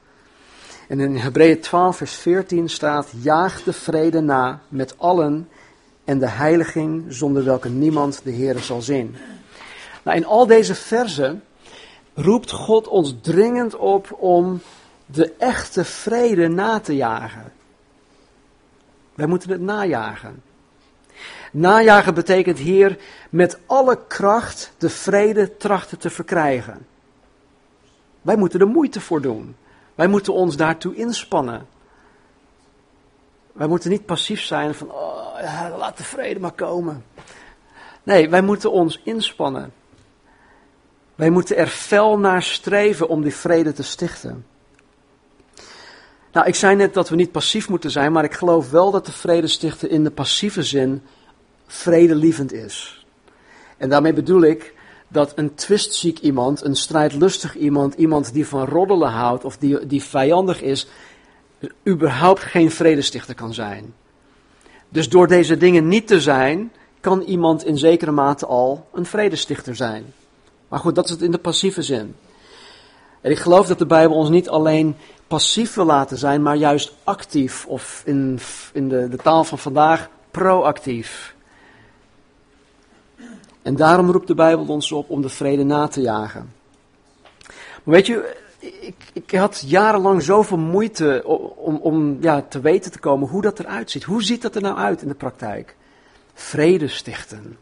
En 0.88 1.00
in 1.00 1.16
Hebreeën 1.16 1.60
12, 1.60 1.98
vers 1.98 2.16
14 2.16 2.70
staat: 2.70 3.08
Jaag 3.22 3.64
de 3.64 3.74
vrede 3.74 4.20
na 4.20 4.62
met 4.68 4.98
allen 4.98 5.50
en 6.04 6.20
de 6.20 6.28
heiliging, 6.28 7.06
zonder 7.08 7.44
welke 7.44 7.70
niemand 7.70 8.22
de 8.24 8.32
Heer 8.32 8.60
zal 8.60 8.82
zien. 8.82 9.16
Nou, 10.04 10.18
in 10.18 10.26
al 10.26 10.48
deze 10.48 10.76
versen 10.76 11.44
roept 12.14 12.52
God 12.52 12.88
ons 12.88 13.16
dringend 13.22 13.76
op 13.76 14.18
om 14.20 14.62
de 15.06 15.34
echte 15.38 15.86
vrede 15.86 16.48
na 16.48 16.80
te 16.80 16.96
jagen. 16.96 17.54
Wij 19.16 19.28
moeten 19.28 19.50
het 19.50 19.62
najagen. 19.62 20.42
Najagen 21.58 22.14
betekent 22.14 22.58
hier 22.58 22.98
met 23.30 23.60
alle 23.66 24.00
kracht 24.08 24.74
de 24.78 24.90
vrede 24.90 25.58
trachten 25.58 25.98
te 25.98 26.10
verkrijgen. 26.10 26.88
Wij 28.22 28.36
moeten 28.36 28.60
er 28.60 28.68
moeite 28.68 29.02
voor 29.02 29.22
doen. 29.22 29.56
Wij 29.96 30.08
moeten 30.08 30.34
ons 30.34 30.58
daartoe 30.58 30.96
inspannen. 30.96 31.68
Wij 33.52 33.68
moeten 33.68 33.90
niet 33.90 34.06
passief 34.06 34.42
zijn 34.42 34.76
van, 34.76 34.92
oh, 34.92 35.76
laat 35.78 35.98
de 35.98 36.04
vrede 36.04 36.40
maar 36.40 36.52
komen. 36.52 37.06
Nee, 38.04 38.30
wij 38.30 38.42
moeten 38.42 38.72
ons 38.72 39.02
inspannen. 39.04 39.74
Wij 41.16 41.30
moeten 41.30 41.58
er 41.58 41.68
fel 41.68 42.20
naar 42.20 42.44
streven 42.44 43.08
om 43.08 43.22
die 43.22 43.36
vrede 43.36 43.74
te 43.74 43.84
stichten. 43.84 44.46
Nou, 46.32 46.48
ik 46.48 46.56
zei 46.56 46.76
net 46.76 46.94
dat 46.94 47.10
we 47.10 47.16
niet 47.16 47.32
passief 47.32 47.70
moeten 47.70 47.92
zijn, 47.92 48.12
maar 48.12 48.24
ik 48.24 48.34
geloof 48.34 48.70
wel 48.72 48.92
dat 48.92 49.06
de 49.06 49.12
vrede 49.12 49.48
stichten 49.48 49.90
in 49.90 50.04
de 50.04 50.12
passieve 50.12 50.64
zin 50.64 51.04
vredelievend 51.68 52.54
is. 52.54 53.06
En 53.78 53.90
daarmee 53.90 54.14
bedoel 54.14 54.42
ik 54.42 54.74
dat 55.08 55.34
een 55.36 55.56
twistziek 55.56 56.20
iemand, 56.20 56.64
een 56.64 56.76
strijdlustig 56.76 57.56
iemand, 57.56 57.94
iemand 57.94 58.34
die 58.34 58.48
van 58.48 58.66
roddelen 58.66 59.10
houdt 59.10 59.46
of 59.46 59.58
die, 59.58 59.88
die 59.88 60.04
vijandig 60.04 60.62
is, 60.62 60.88
überhaupt 61.88 62.42
geen 62.42 62.72
vredestichter 62.72 63.36
kan 63.36 63.54
zijn. 63.54 63.94
Dus 64.90 65.10
door 65.10 65.28
deze 65.28 65.58
dingen 65.58 65.88
niet 65.88 66.08
te 66.08 66.22
zijn, 66.22 66.72
kan 67.00 67.22
iemand 67.22 67.66
in 67.66 67.78
zekere 67.78 68.12
mate 68.12 68.46
al 68.46 68.88
een 68.94 69.06
vredestichter 69.06 69.76
zijn. 69.76 70.14
Maar 70.68 70.80
goed, 70.80 70.96
dat 70.96 71.06
is 71.06 71.12
het 71.12 71.22
in 71.22 71.32
de 71.32 71.38
passieve 71.38 71.82
zin. 71.82 72.16
En 73.22 73.32
ik 73.32 73.40
geloof 73.40 73.68
dat 73.68 73.80
de 73.80 73.86
Bijbel 73.86 74.18
ons 74.18 74.30
niet 74.30 74.50
alleen 74.50 74.96
passief 75.28 75.74
wil 75.74 75.86
laten 75.86 76.18
zijn, 76.18 76.42
maar 76.42 76.56
juist 76.56 76.94
actief, 77.04 77.66
of 77.66 78.02
in, 78.06 78.40
in 78.74 78.90
de, 78.90 79.10
de 79.10 79.18
taal 79.18 79.44
van 79.44 79.58
vandaag, 79.58 80.10
proactief. 80.32 81.36
En 83.68 83.76
daarom 83.76 84.12
roept 84.12 84.28
de 84.28 84.36
Bijbel 84.36 84.66
ons 84.66 84.92
op 84.92 85.10
om 85.10 85.22
de 85.22 85.30
vrede 85.30 85.64
na 85.64 85.88
te 85.88 86.02
jagen. 86.02 86.54
Maar 87.84 87.96
weet 87.96 88.06
je, 88.06 88.38
ik, 88.60 88.96
ik 89.14 89.32
had 89.32 89.64
jarenlang 89.66 90.22
zoveel 90.22 90.58
moeite 90.58 91.22
om, 91.56 91.76
om 91.76 92.18
ja, 92.22 92.42
te 92.42 92.60
weten 92.60 92.92
te 92.92 93.00
komen 93.00 93.30
hoe 93.30 93.42
dat 93.42 93.60
eruit 93.60 93.92
ziet. 93.92 94.04
Hoe 94.04 94.24
ziet 94.24 94.42
dat 94.42 94.56
er 94.56 94.62
nou 94.62 94.78
uit 94.78 95.02
in 95.02 95.08
de 95.08 95.14
praktijk? 95.14 95.76
Vrede 96.34 96.88
stichten. 96.88 97.58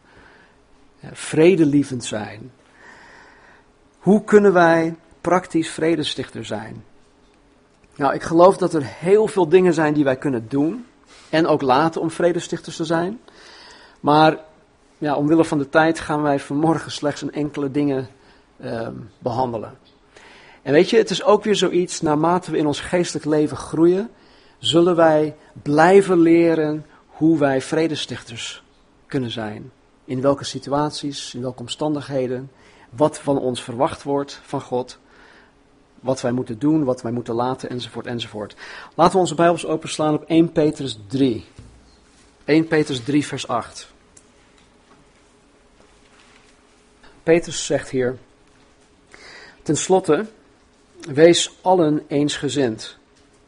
Vredelievend 1.12 2.04
zijn. 2.04 2.52
Hoe 3.98 4.24
kunnen 4.24 4.52
wij 4.52 4.94
praktisch 5.20 5.70
vredestichter 5.70 6.44
zijn? 6.44 6.84
Nou, 7.96 8.14
ik 8.14 8.22
geloof 8.22 8.56
dat 8.56 8.74
er 8.74 8.82
heel 8.84 9.26
veel 9.26 9.48
dingen 9.48 9.74
zijn 9.74 9.94
die 9.94 10.04
wij 10.04 10.16
kunnen 10.16 10.48
doen. 10.48 10.86
En 11.30 11.46
ook 11.46 11.62
laten 11.62 12.00
om 12.00 12.10
vredestichters 12.10 12.76
te 12.76 12.84
zijn. 12.84 13.20
Maar 14.00 14.45
ja, 14.98 15.14
omwille 15.14 15.44
van 15.44 15.58
de 15.58 15.68
tijd 15.68 16.00
gaan 16.00 16.22
wij 16.22 16.40
vanmorgen 16.40 16.90
slechts 16.90 17.22
een 17.22 17.32
enkele 17.32 17.70
dingen 17.70 18.08
uh, 18.56 18.88
behandelen. 19.18 19.78
En 20.62 20.72
weet 20.72 20.90
je, 20.90 20.96
het 20.96 21.10
is 21.10 21.24
ook 21.24 21.44
weer 21.44 21.56
zoiets, 21.56 22.00
naarmate 22.00 22.50
we 22.50 22.58
in 22.58 22.66
ons 22.66 22.80
geestelijk 22.80 23.26
leven 23.26 23.56
groeien, 23.56 24.10
zullen 24.58 24.96
wij 24.96 25.36
blijven 25.62 26.18
leren 26.18 26.86
hoe 27.06 27.38
wij 27.38 27.60
vredestichters 27.60 28.62
kunnen 29.06 29.30
zijn. 29.30 29.72
In 30.04 30.20
welke 30.20 30.44
situaties, 30.44 31.34
in 31.34 31.40
welke 31.40 31.60
omstandigheden, 31.60 32.50
wat 32.90 33.18
van 33.18 33.38
ons 33.38 33.62
verwacht 33.62 34.02
wordt 34.02 34.40
van 34.42 34.60
God, 34.60 34.98
wat 36.00 36.20
wij 36.20 36.32
moeten 36.32 36.58
doen, 36.58 36.84
wat 36.84 37.02
wij 37.02 37.12
moeten 37.12 37.34
laten, 37.34 37.70
enzovoort, 37.70 38.06
enzovoort. 38.06 38.56
Laten 38.94 39.12
we 39.12 39.18
onze 39.18 39.34
Bijbels 39.34 39.66
openslaan 39.66 40.14
op 40.14 40.24
1 40.24 40.52
Petrus 40.52 40.98
3. 41.06 41.44
1 42.44 42.66
Petrus 42.66 43.04
3, 43.04 43.26
vers 43.26 43.48
8. 43.48 43.94
Petrus 47.26 47.66
zegt 47.66 47.90
hier, 47.90 48.16
ten 49.62 49.76
slotte, 49.76 50.26
Wees 51.08 51.58
allen 51.60 52.04
eensgezind, 52.08 52.96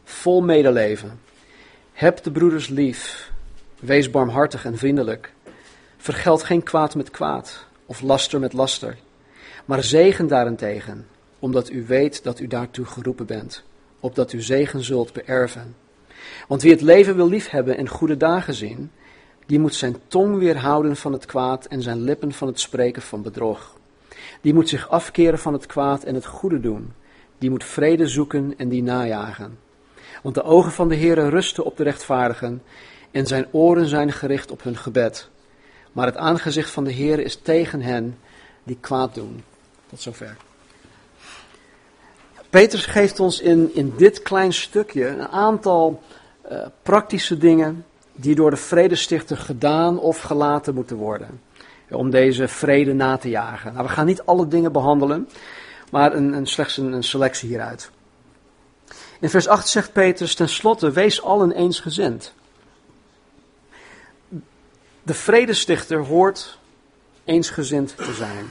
vol 0.03 0.41
medeleven. 0.41 1.19
Heb 1.93 2.23
de 2.23 2.31
broeders 2.31 2.67
lief. 2.67 3.31
Wees 3.79 4.09
barmhartig 4.09 4.65
en 4.65 4.77
vriendelijk. 4.77 5.33
Vergeld 5.97 6.43
geen 6.43 6.63
kwaad 6.63 6.95
met 6.95 7.09
kwaad 7.11 7.65
of 7.85 8.01
laster 8.01 8.39
met 8.39 8.53
laster, 8.53 8.97
maar 9.65 9.83
zegen 9.83 10.27
daarentegen, 10.27 11.07
omdat 11.39 11.69
u 11.69 11.85
weet 11.85 12.23
dat 12.23 12.39
u 12.39 12.47
daartoe 12.47 12.85
geroepen 12.85 13.25
bent, 13.25 13.63
opdat 13.99 14.33
u 14.33 14.41
zegen 14.41 14.83
zult 14.83 15.13
beërven. 15.13 15.75
Want 16.47 16.61
wie 16.61 16.71
het 16.71 16.81
leven 16.81 17.15
wil 17.15 17.27
liefhebben 17.27 17.77
en 17.77 17.87
goede 17.87 18.17
dagen 18.17 18.53
zien, 18.53 18.91
die 19.49 19.59
moet 19.59 19.75
zijn 19.75 19.95
tong 20.07 20.37
weerhouden 20.37 20.95
van 20.95 21.11
het 21.13 21.25
kwaad 21.25 21.65
en 21.65 21.81
zijn 21.81 22.01
lippen 22.01 22.31
van 22.31 22.47
het 22.47 22.59
spreken 22.59 23.01
van 23.01 23.21
bedrog. 23.21 23.77
Die 24.41 24.53
moet 24.53 24.69
zich 24.69 24.89
afkeren 24.89 25.39
van 25.39 25.53
het 25.53 25.65
kwaad 25.65 26.03
en 26.03 26.15
het 26.15 26.25
goede 26.25 26.59
doen. 26.59 26.93
Die 27.37 27.49
moet 27.49 27.63
vrede 27.63 28.07
zoeken 28.07 28.53
en 28.57 28.69
die 28.69 28.83
najagen. 28.83 29.59
Want 30.23 30.35
de 30.35 30.43
ogen 30.43 30.71
van 30.71 30.89
de 30.89 30.95
Heere 30.95 31.29
rusten 31.29 31.65
op 31.65 31.77
de 31.77 31.83
rechtvaardigen 31.83 32.61
en 33.11 33.27
zijn 33.27 33.47
oren 33.51 33.85
zijn 33.85 34.11
gericht 34.11 34.51
op 34.51 34.63
hun 34.63 34.77
gebed. 34.77 35.29
Maar 35.91 36.05
het 36.05 36.17
aangezicht 36.17 36.69
van 36.69 36.83
de 36.83 36.91
Heer 36.91 37.19
is 37.19 37.35
tegen 37.35 37.81
hen 37.81 38.17
die 38.63 38.77
kwaad 38.79 39.15
doen. 39.15 39.43
Tot 39.89 40.01
zover. 40.01 40.37
Petrus 42.49 42.85
geeft 42.85 43.19
ons 43.19 43.41
in, 43.41 43.75
in 43.75 43.93
dit 43.97 44.21
klein 44.21 44.53
stukje 44.53 45.07
een 45.07 45.27
aantal 45.27 46.03
uh, 46.51 46.65
praktische 46.81 47.37
dingen 47.37 47.85
die 48.21 48.35
door 48.35 48.49
de 48.49 48.57
vredestichter 48.57 49.37
gedaan 49.37 49.99
of 49.99 50.21
gelaten 50.21 50.73
moeten 50.73 50.97
worden. 50.97 51.41
Om 51.89 52.09
deze 52.09 52.47
vrede 52.47 52.93
na 52.93 53.17
te 53.17 53.29
jagen. 53.29 53.73
Nou, 53.73 53.85
we 53.85 53.91
gaan 53.91 54.05
niet 54.05 54.21
alle 54.25 54.47
dingen 54.47 54.71
behandelen, 54.71 55.29
maar 55.91 56.13
een, 56.13 56.33
een 56.33 56.47
slechts 56.47 56.77
een, 56.77 57.03
selectie 57.03 57.49
hieruit. 57.49 57.91
In 59.19 59.29
vers 59.29 59.47
8 59.47 59.67
zegt 59.67 59.93
Petrus 59.93 60.35
tenslotte, 60.35 60.91
wees 60.91 61.21
allen 61.21 61.51
eensgezind. 61.51 62.33
De 65.03 65.13
vredestichter 65.13 66.05
hoort 66.05 66.59
eensgezind 67.23 67.97
te 67.97 68.13
zijn. 68.13 68.45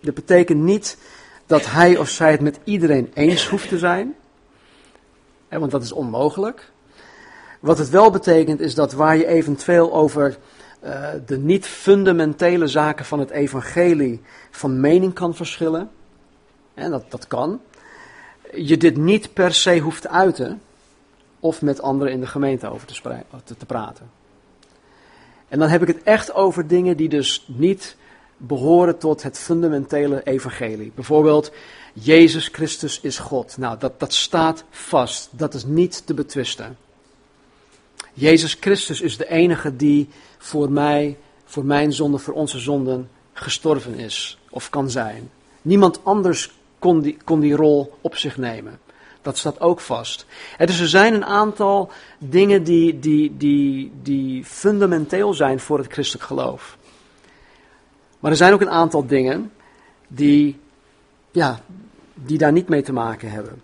Dat 0.00 0.14
betekent 0.14 0.60
niet 0.60 0.98
dat 1.46 1.66
hij 1.66 1.96
of 1.96 2.08
zij 2.08 2.30
het 2.30 2.40
met 2.40 2.58
iedereen 2.64 3.10
eens 3.14 3.48
hoeft 3.48 3.68
te 3.68 3.78
zijn, 3.78 4.16
want 5.48 5.70
dat 5.70 5.82
is 5.82 5.92
onmogelijk. 5.92 6.70
Wat 7.60 7.78
het 7.78 7.90
wel 7.90 8.10
betekent 8.10 8.60
is 8.60 8.74
dat 8.74 8.92
waar 8.92 9.16
je 9.16 9.26
eventueel 9.26 9.94
over 9.94 10.38
uh, 10.84 11.08
de 11.26 11.38
niet 11.38 11.66
fundamentele 11.66 12.66
zaken 12.66 13.04
van 13.04 13.18
het 13.18 13.30
evangelie 13.30 14.20
van 14.50 14.80
mening 14.80 15.12
kan 15.14 15.34
verschillen, 15.34 15.90
en 16.74 16.90
dat, 16.90 17.04
dat 17.08 17.26
kan, 17.26 17.60
je 18.54 18.76
dit 18.76 18.96
niet 18.96 19.32
per 19.32 19.54
se 19.54 19.78
hoeft 19.78 20.02
te 20.02 20.08
uiten 20.08 20.60
of 21.40 21.62
met 21.62 21.82
anderen 21.82 22.12
in 22.12 22.20
de 22.20 22.26
gemeente 22.26 22.70
over 22.70 22.86
te, 22.86 23.22
te, 23.44 23.56
te 23.56 23.66
praten. 23.66 24.10
En 25.48 25.58
dan 25.58 25.68
heb 25.68 25.82
ik 25.82 25.88
het 25.88 26.02
echt 26.02 26.34
over 26.34 26.66
dingen 26.66 26.96
die 26.96 27.08
dus 27.08 27.44
niet 27.48 27.96
behoren 28.36 28.98
tot 28.98 29.22
het 29.22 29.38
fundamentele 29.38 30.22
evangelie. 30.22 30.92
Bijvoorbeeld, 30.94 31.52
Jezus 31.92 32.48
Christus 32.48 33.00
is 33.00 33.18
God. 33.18 33.56
Nou, 33.58 33.78
dat, 33.78 34.00
dat 34.00 34.12
staat 34.12 34.64
vast. 34.70 35.28
Dat 35.30 35.54
is 35.54 35.64
niet 35.64 36.06
te 36.06 36.14
betwisten. 36.14 36.76
Jezus 38.18 38.56
Christus 38.60 39.00
is 39.00 39.16
de 39.16 39.28
enige 39.28 39.76
die 39.76 40.08
voor 40.38 40.70
mij, 40.70 41.16
voor 41.44 41.64
mijn 41.64 41.92
zonde, 41.92 42.18
voor 42.18 42.34
onze 42.34 42.58
zonden 42.58 43.08
gestorven 43.32 43.94
is 43.94 44.38
of 44.50 44.70
kan 44.70 44.90
zijn. 44.90 45.30
Niemand 45.62 46.00
anders 46.04 46.50
kon 46.78 47.00
die, 47.00 47.16
kon 47.24 47.40
die 47.40 47.54
rol 47.54 47.98
op 48.00 48.16
zich 48.16 48.36
nemen. 48.36 48.80
Dat 49.22 49.38
staat 49.38 49.60
ook 49.60 49.80
vast. 49.80 50.26
En 50.56 50.66
dus 50.66 50.80
er 50.80 50.88
zijn 50.88 51.14
een 51.14 51.24
aantal 51.24 51.90
dingen 52.18 52.62
die, 52.62 52.98
die, 52.98 53.36
die, 53.36 53.92
die 54.02 54.44
fundamenteel 54.44 55.34
zijn 55.34 55.60
voor 55.60 55.78
het 55.78 55.92
christelijk 55.92 56.26
geloof. 56.26 56.76
Maar 58.18 58.30
er 58.30 58.36
zijn 58.36 58.52
ook 58.52 58.60
een 58.60 58.70
aantal 58.70 59.06
dingen 59.06 59.52
die, 60.08 60.58
ja, 61.30 61.60
die 62.14 62.38
daar 62.38 62.52
niet 62.52 62.68
mee 62.68 62.82
te 62.82 62.92
maken 62.92 63.30
hebben. 63.30 63.62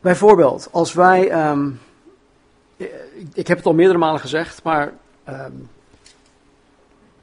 Bijvoorbeeld, 0.00 0.68
als 0.70 0.92
wij, 0.92 1.50
um, 1.50 1.80
ik 3.34 3.46
heb 3.46 3.56
het 3.56 3.66
al 3.66 3.74
meerdere 3.74 3.98
malen 3.98 4.20
gezegd, 4.20 4.62
maar 4.62 4.92
um, 5.28 5.68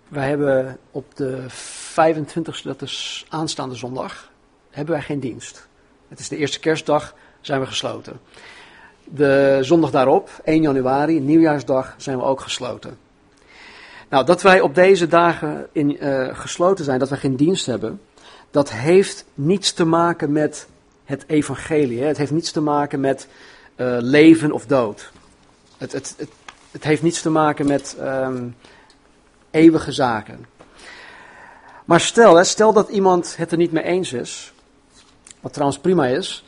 wij 0.08 0.28
hebben 0.28 0.78
op 0.92 1.16
de 1.16 1.44
25e, 1.92 2.64
dat 2.64 2.82
is 2.82 3.26
aanstaande 3.30 3.76
zondag, 3.76 4.32
hebben 4.70 4.94
wij 4.94 5.04
geen 5.04 5.20
dienst. 5.20 5.68
Het 6.08 6.20
is 6.20 6.28
de 6.28 6.38
eerste 6.38 6.60
kerstdag, 6.60 7.14
zijn 7.42 7.60
we 7.60 7.66
gesloten. 7.66 8.20
De 9.04 9.58
zondag 9.62 9.92
daarop, 9.92 10.30
1 10.44 10.62
januari, 10.62 11.20
nieuwjaarsdag, 11.20 11.94
zijn 11.98 12.18
we 12.18 12.24
ook 12.24 12.42
gesloten. 12.42 12.98
Nou, 14.10 14.26
dat 14.26 14.42
wij 14.42 14.62
op 14.62 14.76
deze 14.76 15.08
dagen 15.08 15.68
in, 15.72 16.06
uh, 16.06 16.38
gesloten 16.38 16.86
zijn, 16.86 17.00
dat 17.00 17.10
wij 17.10 17.18
geen 17.18 17.36
dienst 17.36 17.66
hebben, 17.66 18.02
dat 18.52 18.72
heeft 18.72 19.26
niets 19.34 19.74
te 19.74 19.86
maken 19.86 20.32
met 20.32 20.68
het 21.08 21.24
evangelie. 21.28 22.04
Het 22.04 22.18
heeft 22.18 22.32
niets 22.32 22.52
te 22.52 22.62
maken 22.62 23.00
met 23.00 23.28
uh, 23.76 23.98
leven 24.00 24.52
of 24.52 24.66
dood. 24.66 25.12
Het, 25.78 25.92
het, 25.92 26.14
het, 26.18 26.30
het, 26.72 26.84
heeft 26.84 27.02
niets 27.02 27.22
te 27.22 27.30
maken 27.30 27.68
met 27.68 27.98
um, 28.02 28.56
eeuwige 29.52 29.92
zaken. 29.92 30.46
Maar 31.86 32.00
stel, 32.00 32.44
stel 32.44 32.74
dat 32.74 32.90
iemand 32.90 33.38
het 33.38 33.52
er 33.52 33.58
niet 33.58 33.72
mee 33.72 33.84
eens 33.84 34.14
is, 34.14 34.54
wat 35.40 35.54
trouwens 35.54 35.80
prima 35.80 36.08
is, 36.08 36.46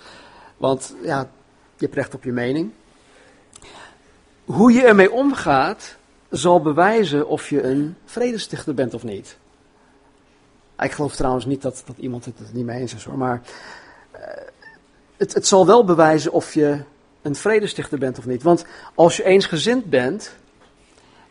want 0.58 0.96
ja, 1.04 1.20
je 1.78 1.86
hebt 1.86 1.96
recht 1.96 2.16
op 2.16 2.24
je 2.24 2.32
mening. 2.32 2.72
Hoe 4.46 4.72
je 4.72 4.82
ermee 4.82 5.12
omgaat, 5.12 5.96
zal 6.30 6.62
bewijzen 6.62 7.28
of 7.28 7.50
je 7.50 7.64
een 7.64 7.96
vredestichter 8.06 8.74
bent 8.74 8.94
of 8.94 9.04
niet. 9.04 9.38
Ik 10.80 10.92
geloof 10.92 11.16
trouwens 11.16 11.46
niet 11.46 11.62
dat, 11.62 11.84
dat 11.86 11.98
iemand 11.98 12.26
het 12.26 12.40
er 12.40 12.46
niet 12.52 12.66
mee 12.66 12.80
eens 12.80 12.94
is 12.94 13.04
hoor, 13.04 13.18
maar 13.18 13.42
het, 15.20 15.34
het 15.34 15.48
zal 15.48 15.66
wel 15.66 15.86
bewijzen 15.86 16.32
of 16.32 16.54
je 16.54 16.80
een 17.22 17.36
vredestichter 17.36 18.00
bent 18.00 18.18
of 18.18 18.26
niet. 18.26 18.44
Want 18.44 18.66
als 18.96 19.18
je 19.18 19.24
eensgezind 19.24 19.86
bent, 19.86 20.36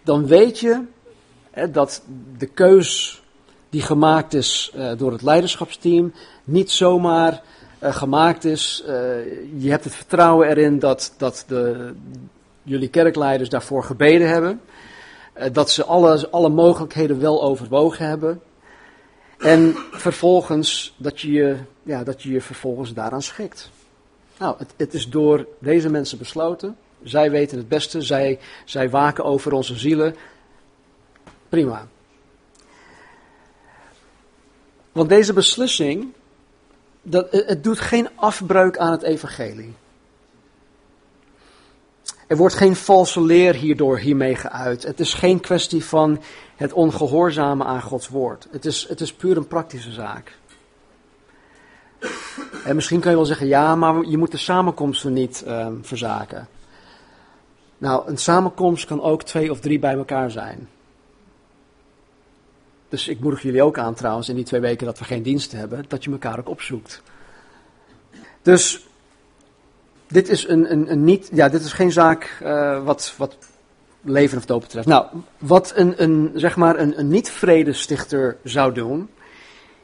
dan 0.03 0.27
weet 0.27 0.59
je 0.59 0.83
hè, 1.51 1.70
dat 1.70 2.03
de 2.38 2.46
keus 2.46 3.22
die 3.70 3.83
gemaakt 3.83 4.35
is 4.35 4.72
uh, 4.77 4.92
door 4.96 5.12
het 5.12 5.22
leiderschapsteam 5.22 6.12
niet 6.44 6.70
zomaar 6.70 7.42
uh, 7.83 7.94
gemaakt 7.94 8.44
is. 8.44 8.83
Uh, 8.87 8.90
je 9.62 9.70
hebt 9.70 9.85
het 9.85 9.94
vertrouwen 9.94 10.48
erin 10.48 10.79
dat, 10.79 11.14
dat 11.16 11.44
de, 11.46 11.92
jullie 12.62 12.88
kerkleiders 12.88 13.48
daarvoor 13.48 13.85
gebeden 13.85 14.29
hebben. 14.29 14.61
dat 15.53 15.70
ze 15.70 15.85
alle, 15.85 16.29
alle 16.31 16.48
mogelijkheden 16.48 17.20
wel 17.20 17.42
overwogen 17.42 18.07
hebben. 18.07 18.40
En 19.38 19.77
vervolgens 19.90 20.94
dat 20.96 21.20
je 21.20 21.33
je, 21.33 21.57
ja, 21.83 22.05
dat 22.05 22.22
je 22.22 22.31
je 22.31 22.40
vervolgens 22.40 22.94
daaraan 22.94 23.22
schikt. 23.22 23.70
Nou, 24.38 24.57
het, 24.77 24.94
is 24.94 25.09
door 25.09 25.46
deze 25.59 25.88
mensen 25.88 26.18
besloten. 26.18 26.77
Zij 27.03 27.31
weten 27.31 27.59
het 27.59 27.68
beste. 27.68 28.03
Zij, 28.03 28.38
zij 28.64 28.90
waken 28.90 29.24
over 29.24 29.53
onze 29.53 29.79
zielen. 29.79 30.16
Prima. 31.48 31.88
Want 34.92 35.09
deze 35.09 35.33
beslissing, 35.33 36.12
dat, 37.03 37.27
het 37.31 37.64
doet 37.64 37.81
geen 37.81 38.09
afbreuk 38.14 38.79
aan 38.79 38.92
het 38.92 39.03
evangelie. 39.03 39.74
Er 42.27 42.37
wordt 42.37 42.55
geen 42.55 42.77
valse 42.77 43.20
leer 43.20 43.55
hierdoor 43.55 43.98
hiermee 43.98 44.35
geuit. 44.35 44.83
Het 44.83 45.01
is 45.01 45.14
geen 45.14 45.40
kwestie 45.40 45.85
van 45.85 46.22
het 46.57 46.72
ongehoorzamen 46.72 47.66
aan 47.66 47.83
Gods 47.83 48.09
woord. 48.09 48.48
Het 48.51 48.64
is, 48.64 48.88
het 48.88 49.01
is 49.01 49.12
puur 49.12 49.37
een 49.37 49.46
praktische 49.46 49.92
zaak. 49.92 50.38
En 52.64 52.74
misschien 52.74 53.00
kan 53.00 53.11
je 53.11 53.16
wel 53.16 53.26
zeggen, 53.26 53.46
ja, 53.46 53.76
maar 53.76 54.04
je 54.04 54.18
moet 54.18 54.30
de 54.30 54.37
samenkomsten 54.37 55.12
niet 55.12 55.44
um, 55.48 55.78
verzaken. 55.82 56.48
Nou, 57.78 58.08
een 58.08 58.18
samenkomst 58.18 58.87
kan 58.87 59.02
ook 59.02 59.22
twee 59.22 59.50
of 59.50 59.61
drie 59.61 59.78
bij 59.78 59.94
elkaar 59.94 60.30
zijn. 60.30 60.68
Dus 62.88 63.08
ik 63.08 63.20
moedig 63.20 63.42
jullie 63.42 63.62
ook 63.62 63.78
aan 63.78 63.94
trouwens, 63.94 64.28
in 64.28 64.34
die 64.34 64.44
twee 64.44 64.61
weken 64.61 64.87
dat 64.87 64.98
we 64.98 65.04
geen 65.04 65.22
diensten 65.22 65.58
hebben, 65.58 65.84
dat 65.88 66.04
je 66.04 66.11
elkaar 66.11 66.38
ook 66.38 66.48
opzoekt. 66.48 67.02
Dus 68.42 68.87
dit 70.06 70.28
is, 70.28 70.48
een, 70.48 70.72
een, 70.72 70.90
een 70.90 71.04
niet, 71.04 71.30
ja, 71.32 71.48
dit 71.48 71.64
is 71.64 71.72
geen 71.72 71.92
zaak 71.92 72.40
uh, 72.42 72.84
wat, 72.84 73.14
wat 73.16 73.37
leven 74.00 74.38
of 74.38 74.46
dood 74.46 74.61
betreft. 74.61 74.87
Nou, 74.87 75.06
wat 75.38 75.72
een, 75.76 76.02
een, 76.02 76.30
zeg 76.34 76.56
maar 76.56 76.78
een, 76.78 76.98
een 76.98 77.08
niet-vredestichter 77.08 78.37
zou 78.44 78.72
doen, 78.72 79.11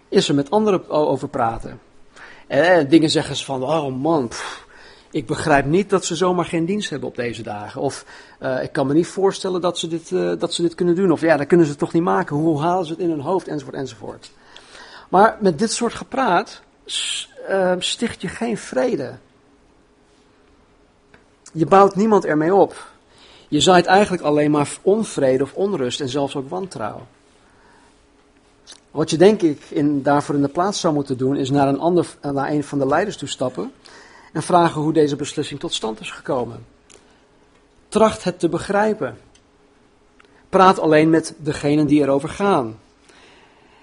is 0.08 0.28
er 0.28 0.34
met 0.34 0.50
anderen 0.50 0.88
over 0.88 1.28
praten. 1.28 1.80
En 2.46 2.88
dingen 2.88 3.10
zeggen 3.10 3.36
ze 3.36 3.44
van, 3.44 3.62
oh 3.62 3.96
man, 3.96 4.30
ik 5.10 5.26
begrijp 5.26 5.64
niet 5.64 5.90
dat 5.90 6.04
ze 6.04 6.16
zomaar 6.16 6.44
geen 6.44 6.64
dienst 6.64 6.90
hebben 6.90 7.08
op 7.08 7.16
deze 7.16 7.42
dagen. 7.42 7.80
Of 7.80 8.04
uh, 8.40 8.62
ik 8.62 8.72
kan 8.72 8.86
me 8.86 8.92
niet 8.92 9.06
voorstellen 9.06 9.60
dat 9.60 9.78
ze, 9.78 9.88
dit, 9.88 10.10
uh, 10.10 10.32
dat 10.38 10.54
ze 10.54 10.62
dit 10.62 10.74
kunnen 10.74 10.94
doen. 10.94 11.12
Of 11.12 11.20
ja, 11.20 11.36
dat 11.36 11.46
kunnen 11.46 11.66
ze 11.66 11.76
toch 11.76 11.92
niet 11.92 12.02
maken. 12.02 12.36
Hoe 12.36 12.60
halen 12.60 12.86
ze 12.86 12.92
het 12.92 13.00
in 13.00 13.10
hun 13.10 13.20
hoofd, 13.20 13.48
enzovoort, 13.48 13.76
enzovoort. 13.76 14.30
Maar 15.08 15.36
met 15.40 15.58
dit 15.58 15.72
soort 15.72 15.94
gepraat 15.94 16.62
uh, 17.48 17.72
sticht 17.78 18.20
je 18.20 18.28
geen 18.28 18.58
vrede. 18.58 19.14
Je 21.52 21.66
bouwt 21.66 21.96
niemand 21.96 22.24
ermee 22.24 22.54
op. 22.54 22.92
Je 23.48 23.60
zaait 23.60 23.86
eigenlijk 23.86 24.22
alleen 24.22 24.50
maar 24.50 24.68
onvrede 24.82 25.42
of 25.42 25.54
onrust 25.54 26.00
en 26.00 26.08
zelfs 26.08 26.36
ook 26.36 26.48
wantrouwen. 26.48 27.06
Wat 28.90 29.10
je 29.10 29.16
denk 29.16 29.42
ik 29.42 29.62
in, 29.68 30.02
daarvoor 30.02 30.34
in 30.34 30.42
de 30.42 30.48
plaats 30.48 30.80
zou 30.80 30.94
moeten 30.94 31.18
doen, 31.18 31.36
is 31.36 31.50
naar 31.50 31.68
een, 31.68 31.78
ander, 31.78 32.06
naar 32.20 32.50
een 32.50 32.64
van 32.64 32.78
de 32.78 32.86
leiders 32.86 33.16
toe 33.16 33.28
stappen 33.28 33.72
en 34.32 34.42
vragen 34.42 34.80
hoe 34.80 34.92
deze 34.92 35.16
beslissing 35.16 35.60
tot 35.60 35.74
stand 35.74 36.00
is 36.00 36.10
gekomen. 36.10 36.66
Tracht 37.88 38.24
het 38.24 38.38
te 38.38 38.48
begrijpen. 38.48 39.18
Praat 40.48 40.78
alleen 40.78 41.10
met 41.10 41.34
degenen 41.38 41.86
die 41.86 42.02
erover 42.02 42.28
gaan. 42.28 42.78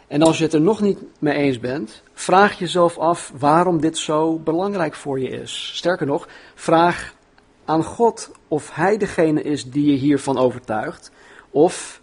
En 0.08 0.22
als 0.22 0.38
je 0.38 0.44
het 0.44 0.54
er 0.54 0.62
nog 0.62 0.82
niet 0.82 1.00
mee 1.20 1.36
eens 1.36 1.60
bent, 1.60 2.04
vraag 2.14 2.60
jezelf 2.60 2.98
af 2.98 3.32
waarom 3.38 3.82
dit 3.82 3.98
zo 3.98 4.38
belangrijk 4.38 4.96
voor 4.96 5.20
je 5.20 5.30
is. 5.30 5.72
Sterker 5.76 6.06
nog, 6.06 6.28
vraag 6.56 7.14
aan 7.66 7.84
God 7.84 8.32
of 8.48 8.76
Hij 8.76 8.98
degene 8.98 9.42
is 9.42 9.72
die 9.72 9.86
je 9.86 9.98
hiervan 9.98 10.38
overtuigt, 10.38 11.12
of 11.50 12.02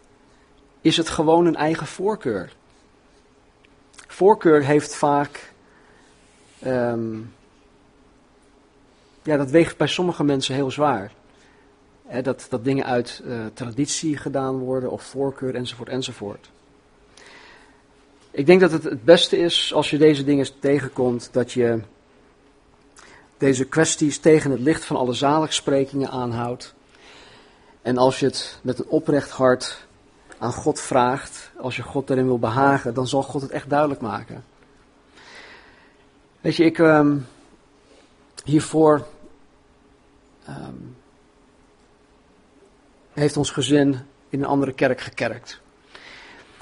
is 0.80 0.96
het 0.96 1.08
gewoon 1.08 1.46
een 1.46 1.56
eigen 1.56 1.86
voorkeur? 1.86 2.56
Voorkeur 4.18 4.64
heeft 4.64 4.94
vaak, 4.94 5.52
um, 6.66 7.34
ja, 9.22 9.36
dat 9.36 9.50
weegt 9.50 9.76
bij 9.76 9.86
sommige 9.86 10.24
mensen 10.24 10.54
heel 10.54 10.70
zwaar. 10.70 11.12
dat, 12.22 12.46
dat 12.48 12.64
dingen 12.64 12.84
uit 12.84 13.22
uh, 13.24 13.46
traditie 13.54 14.16
gedaan 14.16 14.58
worden, 14.58 14.90
of 14.90 15.02
voorkeur, 15.02 15.54
enzovoort, 15.54 15.88
enzovoort. 15.88 16.50
Ik 18.30 18.46
denk 18.46 18.60
dat 18.60 18.72
het 18.72 18.84
het 18.84 19.04
beste 19.04 19.38
is 19.38 19.74
als 19.74 19.90
je 19.90 19.98
deze 19.98 20.24
dingen 20.24 20.58
tegenkomt, 20.60 21.28
dat 21.32 21.52
je 21.52 21.80
deze 23.36 23.64
kwesties 23.64 24.18
tegen 24.18 24.50
het 24.50 24.60
licht 24.60 24.84
van 24.84 24.96
alle 24.96 25.14
zaligsprekingen 25.14 26.10
aanhoudt. 26.10 26.74
En 27.82 27.98
als 27.98 28.20
je 28.20 28.26
het 28.26 28.58
met 28.62 28.78
een 28.78 28.88
oprecht 28.88 29.30
hart 29.30 29.86
aan 30.38 30.52
God 30.52 30.80
vraagt, 30.80 31.50
als 31.56 31.76
je 31.76 31.82
God 31.82 32.06
daarin 32.06 32.26
wil 32.26 32.38
behagen, 32.38 32.94
dan 32.94 33.06
zal 33.06 33.22
God 33.22 33.42
het 33.42 33.50
echt 33.50 33.70
duidelijk 33.70 34.00
maken. 34.00 34.44
Weet 36.40 36.56
je, 36.56 36.64
ik 36.64 36.78
um, 36.78 37.26
hiervoor 38.44 39.06
um, 40.48 40.96
heeft 43.12 43.36
ons 43.36 43.50
gezin 43.50 43.98
in 44.28 44.40
een 44.40 44.48
andere 44.48 44.72
kerk 44.72 45.00
gekerkt. 45.00 45.60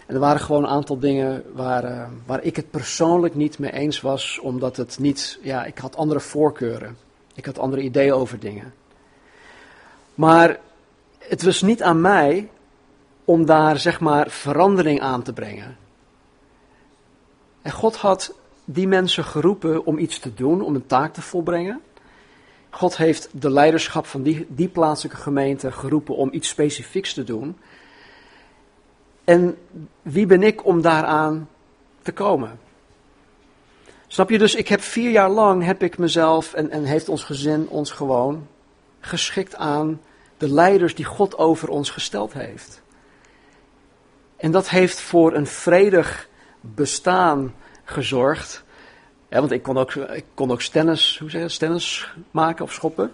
En 0.07 0.15
er 0.15 0.21
waren 0.21 0.41
gewoon 0.41 0.63
een 0.63 0.71
aantal 0.71 0.99
dingen 0.99 1.45
waar, 1.53 1.85
uh, 1.85 2.09
waar 2.27 2.43
ik 2.43 2.57
het 2.57 2.71
persoonlijk 2.71 3.35
niet 3.35 3.59
mee 3.59 3.73
eens 3.73 4.01
was, 4.01 4.39
omdat 4.39 4.77
het 4.77 4.99
niet, 4.99 5.39
ja, 5.43 5.65
ik 5.65 5.79
had 5.79 5.97
andere 5.97 6.21
voorkeuren. 6.21 6.97
Ik 7.35 7.47
had 7.47 7.59
andere 7.59 7.83
ideeën 7.83 8.13
over 8.13 8.39
dingen. 8.39 8.75
Maar 10.15 10.59
het 11.19 11.43
was 11.43 11.63
niet 11.63 11.83
aan 11.83 12.01
mij 12.01 12.49
om 13.27 13.47
daar, 13.47 13.79
zeg 13.79 14.01
maar, 14.01 14.31
verandering 14.31 15.01
aan 15.01 15.23
te 15.23 15.33
brengen. 15.33 15.77
En 17.63 17.73
God 17.73 17.97
had 17.97 18.35
die 18.65 18.89
mensen 18.89 19.25
geroepen 19.25 19.85
om 19.85 19.99
iets 19.99 20.19
te 20.19 20.35
doen, 20.35 20.63
om 20.63 20.75
een 20.75 20.87
taak 20.87 21.13
te 21.13 21.23
volbrengen. 21.23 21.81
God 22.71 22.97
heeft 22.97 23.29
de 23.33 23.51
leiderschap 23.51 24.07
van 24.07 24.23
die, 24.23 24.47
die 24.49 24.69
plaatselijke 24.69 25.21
gemeente 25.21 25.73
geroepen 25.73 26.17
om 26.17 26.29
iets 26.33 26.49
specifieks 26.49 27.15
te 27.15 27.25
doen. 27.25 27.59
En 29.25 29.57
wie 30.03 30.27
ben 30.27 30.43
ik 30.43 30.65
om 30.65 30.81
daaraan 30.81 31.49
te 32.03 32.13
komen? 32.13 32.59
Snap 34.07 34.31
je 34.31 34.39
dus, 34.39 34.55
ik 34.55 34.69
heb 34.69 34.81
vier 34.81 35.11
jaar 35.11 35.31
lang 35.31 35.65
heb 35.65 35.83
ik 35.83 35.99
mezelf 35.99 36.55
en, 36.55 36.71
en 36.71 36.85
heeft 36.85 37.09
ons 37.09 37.25
gezin 37.25 37.69
ons 37.69 37.91
gewoon 37.91 38.47
geschikt 39.01 39.57
aan 39.57 40.01
de 40.37 40.53
leiders 40.53 40.95
die 40.95 41.05
God 41.05 41.39
over 41.39 41.69
ons 41.69 41.91
gesteld 41.91 42.33
heeft. 42.33 42.83
En 44.37 44.51
dat 44.51 44.69
heeft 44.69 45.01
voor 45.01 45.35
een 45.35 45.47
vredig 45.47 46.29
bestaan 46.61 47.55
gezorgd. 47.85 48.65
Want 49.29 49.51
ik 49.51 49.63
kon 49.63 49.79
ook, 49.79 49.95
ik 49.95 50.25
kon 50.35 50.51
ook 50.51 50.61
stennis, 50.61 51.19
hoe 51.19 51.31
zeg 51.31 51.43
je, 51.43 51.49
stennis 51.49 52.13
maken 52.31 52.65
of 52.65 52.73
schoppen 52.73 53.13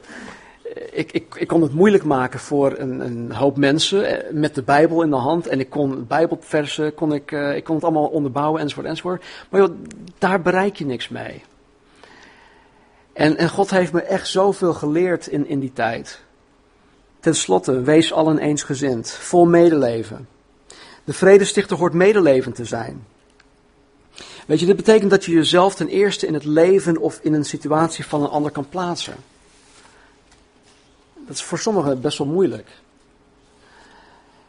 ik, 0.90 1.12
ik, 1.12 1.34
ik 1.34 1.48
kon 1.48 1.62
het 1.62 1.74
moeilijk 1.74 2.04
maken 2.04 2.40
voor 2.40 2.78
een, 2.78 3.00
een, 3.00 3.32
hoop 3.32 3.56
mensen 3.56 4.04
eh, 4.04 4.32
met 4.32 4.54
de 4.54 4.62
Bijbel 4.62 5.02
in 5.02 5.10
de 5.10 5.16
hand. 5.16 5.46
En 5.46 5.60
ik 5.60 5.70
kon 5.70 6.06
Bijbelversen, 6.06 6.94
kon 6.94 7.12
ik, 7.12 7.30
uh, 7.30 7.56
ik 7.56 7.64
kon 7.64 7.74
het 7.74 7.84
allemaal 7.84 8.06
onderbouwen 8.06 8.60
enzovoort 8.60 8.86
enzovoort. 8.86 9.24
Maar 9.50 9.60
joh, 9.60 9.70
daar 10.18 10.42
bereik 10.42 10.76
je 10.76 10.86
niks 10.86 11.08
mee. 11.08 11.42
En, 13.12 13.36
en 13.36 13.48
God 13.48 13.70
heeft 13.70 13.92
me 13.92 14.02
echt 14.02 14.28
zoveel 14.28 14.74
geleerd 14.74 15.26
in, 15.26 15.46
in 15.46 15.60
die 15.60 15.72
tijd. 15.72 16.20
Ten 17.20 17.34
slotte, 17.34 17.80
wees 17.80 18.12
allen 18.12 18.38
eensgezind, 18.38 19.10
vol 19.10 19.46
medeleven. 19.46 20.28
De 21.04 21.12
vredestichter 21.12 21.76
hoort 21.76 21.92
medelevend 21.92 22.54
te 22.54 22.64
zijn. 22.64 23.04
Weet 24.46 24.60
je, 24.60 24.66
dit 24.66 24.76
betekent 24.76 25.10
dat 25.10 25.24
je 25.24 25.32
jezelf 25.32 25.74
ten 25.74 25.88
eerste 25.88 26.26
in 26.26 26.34
het 26.34 26.44
leven 26.44 26.96
of 26.98 27.18
in 27.22 27.34
een 27.34 27.44
situatie 27.44 28.06
van 28.06 28.22
een 28.22 28.28
ander 28.28 28.50
kan 28.50 28.68
plaatsen. 28.68 29.14
Dat 31.26 31.36
is 31.36 31.42
voor 31.42 31.58
sommigen 31.58 32.00
best 32.00 32.18
wel 32.18 32.26
moeilijk. 32.26 32.68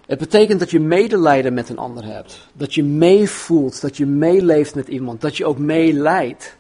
Het 0.06 0.20
betekent 0.20 0.60
dat 0.60 0.72
je 0.72 0.80
medelijden 0.80 1.54
met 1.54 1.70
een 1.70 1.78
ander 1.78 2.06
hebt. 2.06 2.48
Dat 2.54 2.74
je 2.74 2.84
meevoelt, 2.84 3.82
dat 3.82 3.98
je 3.98 4.06
meeleeft 4.06 4.76
met 4.76 4.88
iemand, 4.88 5.22
dat 5.22 5.38
je 5.38 5.46
ook 5.46 5.58
meeleidt. 5.58 6.56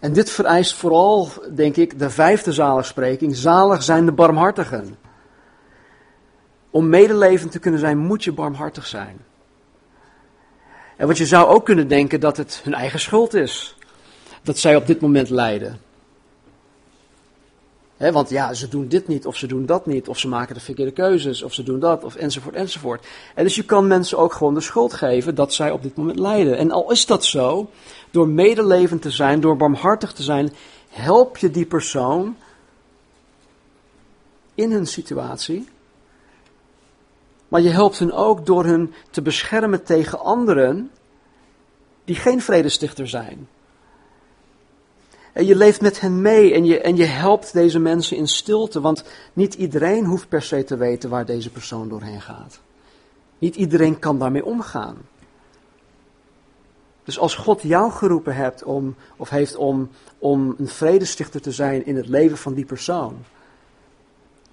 En 0.00 0.12
dit 0.12 0.30
vereist 0.30 0.74
vooral, 0.74 1.28
denk 1.54 1.76
ik, 1.76 1.98
de 1.98 2.10
vijfde 2.10 2.52
zaligspreking. 2.52 3.36
Zalig 3.36 3.82
zijn 3.82 4.04
de 4.04 4.12
barmhartigen. 4.12 4.96
Om 6.70 6.88
medelevend 6.88 7.52
te 7.52 7.58
kunnen 7.58 7.80
zijn, 7.80 7.98
moet 7.98 8.24
je 8.24 8.32
barmhartig 8.32 8.86
zijn. 8.86 9.18
En 10.96 11.06
wat 11.06 11.18
je 11.18 11.26
zou 11.26 11.48
ook 11.48 11.64
kunnen 11.64 11.88
denken 11.88 12.20
dat 12.20 12.36
het 12.36 12.60
hun 12.64 12.74
eigen 12.74 13.00
schuld 13.00 13.34
is. 13.34 13.76
Dat 14.42 14.58
zij 14.58 14.76
op 14.76 14.86
dit 14.86 15.00
moment 15.00 15.30
lijden 15.30 15.80
want 18.08 18.30
ja, 18.30 18.54
ze 18.54 18.68
doen 18.68 18.88
dit 18.88 19.08
niet, 19.08 19.26
of 19.26 19.36
ze 19.36 19.46
doen 19.46 19.66
dat 19.66 19.86
niet, 19.86 20.08
of 20.08 20.18
ze 20.18 20.28
maken 20.28 20.54
de 20.54 20.60
verkeerde 20.60 20.90
keuzes, 20.90 21.42
of 21.42 21.52
ze 21.52 21.62
doen 21.62 21.80
dat, 21.80 22.04
of 22.04 22.14
enzovoort, 22.14 22.54
enzovoort. 22.54 23.06
En 23.34 23.44
dus 23.44 23.54
je 23.54 23.64
kan 23.64 23.86
mensen 23.86 24.18
ook 24.18 24.32
gewoon 24.32 24.54
de 24.54 24.60
schuld 24.60 24.92
geven 24.92 25.34
dat 25.34 25.54
zij 25.54 25.70
op 25.70 25.82
dit 25.82 25.96
moment 25.96 26.18
lijden. 26.18 26.56
En 26.56 26.70
al 26.70 26.90
is 26.90 27.06
dat 27.06 27.24
zo, 27.24 27.70
door 28.10 28.28
medelevend 28.28 29.02
te 29.02 29.10
zijn, 29.10 29.40
door 29.40 29.56
barmhartig 29.56 30.12
te 30.12 30.22
zijn, 30.22 30.52
help 30.88 31.36
je 31.36 31.50
die 31.50 31.66
persoon 31.66 32.36
in 34.54 34.72
hun 34.72 34.86
situatie. 34.86 35.68
Maar 37.50 37.60
je 37.60 37.68
helpt 37.68 37.98
hen 37.98 38.12
ook 38.12 38.46
door 38.46 38.64
hun 38.64 38.94
te 39.10 39.22
beschermen 39.22 39.82
tegen 39.84 40.20
anderen 40.20 40.90
die 42.04 42.14
geen 42.14 42.42
vredestichter 42.42 43.08
zijn. 43.08 43.48
En 45.32 45.46
je 45.46 45.56
leeft 45.56 45.80
met 45.80 46.00
hen 46.00 46.20
mee 46.20 46.54
en 46.54 46.64
je, 46.64 46.80
en 46.80 46.96
je 46.96 47.04
helpt 47.04 47.52
deze 47.52 47.78
mensen 47.78 48.16
in 48.16 48.28
stilte, 48.28 48.80
want 48.80 49.04
niet 49.32 49.54
iedereen 49.54 50.04
hoeft 50.04 50.28
per 50.28 50.42
se 50.42 50.64
te 50.64 50.76
weten 50.76 51.10
waar 51.10 51.26
deze 51.26 51.50
persoon 51.50 51.88
doorheen 51.88 52.20
gaat. 52.20 52.60
Niet 53.38 53.56
iedereen 53.56 53.98
kan 53.98 54.18
daarmee 54.18 54.44
omgaan. 54.44 54.96
Dus 57.04 57.18
als 57.18 57.34
God 57.34 57.62
jou 57.62 57.92
geroepen 57.92 58.34
hebt 58.34 58.62
om, 58.62 58.94
of 59.16 59.28
heeft 59.28 59.56
om, 59.56 59.90
om 60.18 60.54
een 60.58 60.68
vredestichter 60.68 61.40
te 61.40 61.52
zijn 61.52 61.86
in 61.86 61.96
het 61.96 62.08
leven 62.08 62.38
van 62.38 62.54
die 62.54 62.64
persoon, 62.64 63.24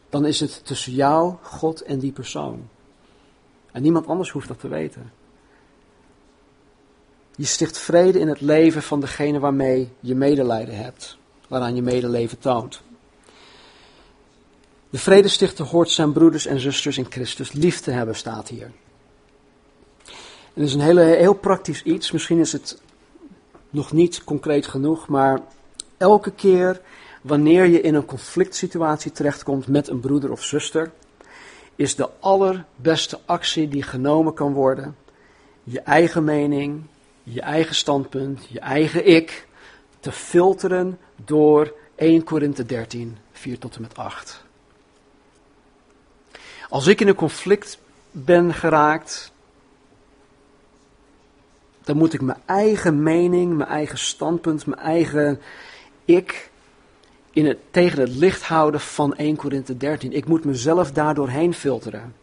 dan 0.10 0.26
is 0.26 0.40
het 0.40 0.66
tussen 0.66 0.94
jou, 0.94 1.36
God 1.42 1.82
en 1.82 2.00
die 2.00 2.12
persoon. 2.12 2.68
En 3.78 3.84
niemand 3.84 4.08
anders 4.08 4.30
hoeft 4.30 4.48
dat 4.48 4.60
te 4.60 4.68
weten. 4.68 5.12
Je 7.36 7.46
sticht 7.46 7.78
vrede 7.78 8.20
in 8.20 8.28
het 8.28 8.42
leven 8.42 8.82
van 8.82 9.00
degene 9.00 9.40
waarmee 9.40 9.90
je 10.00 10.16
medelijden 10.16 10.78
hebt, 10.78 11.18
waaraan 11.48 11.76
je 11.76 11.82
medeleven 11.82 12.40
toont. 12.40 12.82
De 14.90 14.98
vredestichter 14.98 15.66
hoort 15.66 15.90
zijn 15.90 16.12
broeders 16.12 16.46
en 16.46 16.60
zusters 16.60 16.98
in 16.98 17.06
Christus 17.10 17.52
lief 17.52 17.80
te 17.80 17.92
hebben, 17.92 18.16
staat 18.16 18.48
hier. 18.48 18.72
En 20.06 20.54
dat 20.54 20.66
is 20.66 20.74
een 20.74 20.80
hele, 20.80 21.02
heel 21.02 21.34
praktisch 21.34 21.84
iets. 21.84 22.12
Misschien 22.12 22.40
is 22.40 22.52
het 22.52 22.82
nog 23.70 23.92
niet 23.92 24.24
concreet 24.24 24.68
genoeg, 24.68 25.08
maar 25.08 25.42
elke 25.98 26.32
keer 26.32 26.82
wanneer 27.22 27.66
je 27.66 27.82
in 27.82 27.96
een 27.96 28.06
conflict 28.06 28.56
situatie 28.56 29.12
terechtkomt 29.12 29.68
met 29.68 29.88
een 29.88 30.00
broeder 30.00 30.32
of 30.32 30.44
zuster, 30.44 30.92
is 31.78 31.96
de 31.96 32.10
allerbeste 32.20 33.20
actie 33.26 33.68
die 33.68 33.84
genomen 33.84 34.34
kan 34.34 34.54
worden 34.54 34.96
je 35.70 35.82
eigen 35.82 36.24
mening, 36.24 36.84
je 37.24 37.42
eigen 37.42 37.76
standpunt, 37.76 38.46
je 38.50 38.60
eigen 38.60 39.08
ik, 39.08 39.48
te 40.00 40.12
filteren 40.12 41.00
door 41.16 41.74
1 41.96 42.24
Korinthe 42.24 42.66
13, 42.66 43.18
4 43.32 43.60
tot 43.60 43.76
en 43.76 43.82
met 43.82 43.98
8. 43.98 44.44
Als 46.70 46.88
ik 46.88 47.02
in 47.02 47.08
een 47.08 47.16
conflict 47.16 47.80
ben 48.12 48.54
geraakt, 48.54 49.32
dan 51.84 51.98
moet 51.98 52.14
ik 52.14 52.22
mijn 52.22 52.42
eigen 52.46 53.04
mening, 53.04 53.58
mijn 53.58 53.70
eigen 53.70 53.98
standpunt, 53.98 54.66
mijn 54.66 54.82
eigen 54.82 55.42
ik 56.06 56.47
in 57.38 57.46
het, 57.46 57.58
tegen 57.72 58.00
het 58.00 58.16
licht 58.16 58.44
houden 58.44 58.80
van 58.80 59.16
1 59.16 59.36
Korinthe 59.36 59.78
13. 59.78 60.14
Ik 60.14 60.28
moet 60.28 60.46
mezelf 60.46 60.92
daardoor 60.92 61.30
heen 61.30 61.54
filteren. 61.54 62.16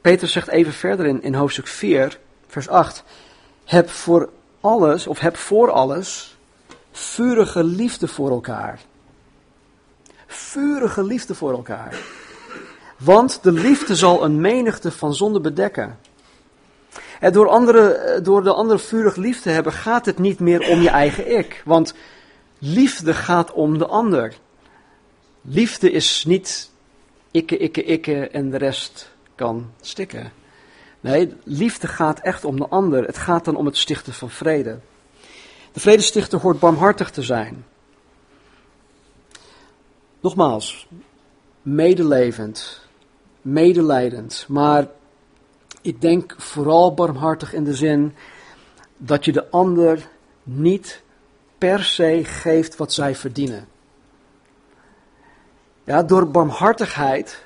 Peter 0.00 0.28
zegt 0.28 0.48
even 0.48 0.72
verder 0.72 1.06
in, 1.06 1.22
in 1.22 1.34
hoofdstuk 1.34 1.66
4, 1.66 2.18
vers 2.46 2.68
8. 2.68 3.04
Heb 3.64 3.90
voor 3.90 4.30
alles, 4.60 5.06
of 5.06 5.18
heb 5.18 5.36
voor 5.36 5.70
alles, 5.70 6.36
vurige 6.92 7.64
liefde 7.64 8.08
voor 8.08 8.30
elkaar. 8.30 8.80
Vurige 10.26 11.02
liefde 11.02 11.34
voor 11.34 11.52
elkaar. 11.52 12.00
Want 12.98 13.42
de 13.42 13.52
liefde 13.52 13.96
zal 13.96 14.24
een 14.24 14.40
menigte 14.40 14.90
van 14.90 15.14
zonden 15.14 15.42
bedekken. 15.42 15.98
Door, 17.30 17.48
andere, 17.48 18.20
door 18.22 18.42
de 18.42 18.52
andere 18.52 18.78
vurig 18.78 19.16
lief 19.16 19.40
te 19.40 19.50
hebben, 19.50 19.72
gaat 19.72 20.06
het 20.06 20.18
niet 20.18 20.40
meer 20.40 20.68
om 20.68 20.80
je 20.80 20.88
eigen 20.88 21.38
ik. 21.38 21.62
Want 21.64 21.94
liefde 22.58 23.14
gaat 23.14 23.52
om 23.52 23.78
de 23.78 23.86
ander. 23.86 24.34
Liefde 25.42 25.90
is 25.90 26.24
niet 26.24 26.70
ikke, 27.30 27.56
ikke, 27.56 27.84
ikke 27.84 28.28
en 28.28 28.50
de 28.50 28.56
rest 28.56 29.10
kan 29.34 29.70
stikken. 29.80 30.32
Nee, 31.00 31.34
liefde 31.44 31.86
gaat 31.88 32.20
echt 32.20 32.44
om 32.44 32.56
de 32.56 32.68
ander. 32.68 33.04
Het 33.04 33.18
gaat 33.18 33.44
dan 33.44 33.56
om 33.56 33.66
het 33.66 33.76
stichten 33.76 34.12
van 34.12 34.30
vrede. 34.30 34.78
De 35.72 35.80
vredestichter 35.80 36.40
hoort 36.40 36.58
barmhartig 36.58 37.10
te 37.10 37.22
zijn. 37.22 37.64
Nogmaals, 40.20 40.86
medelevend, 41.62 42.80
medelijdend, 43.42 44.44
maar 44.48 44.86
ik 45.82 46.00
denk 46.00 46.34
vooral 46.38 46.94
barmhartig 46.94 47.52
in 47.52 47.64
de 47.64 47.74
zin 47.74 48.14
dat 48.96 49.24
je 49.24 49.32
de 49.32 49.50
ander 49.50 50.08
niet 50.42 51.02
per 51.58 51.84
se 51.84 52.20
geeft 52.24 52.76
wat 52.76 52.92
zij 52.92 53.14
verdienen. 53.14 53.68
Ja, 55.84 56.02
door 56.02 56.30
barmhartigheid 56.30 57.44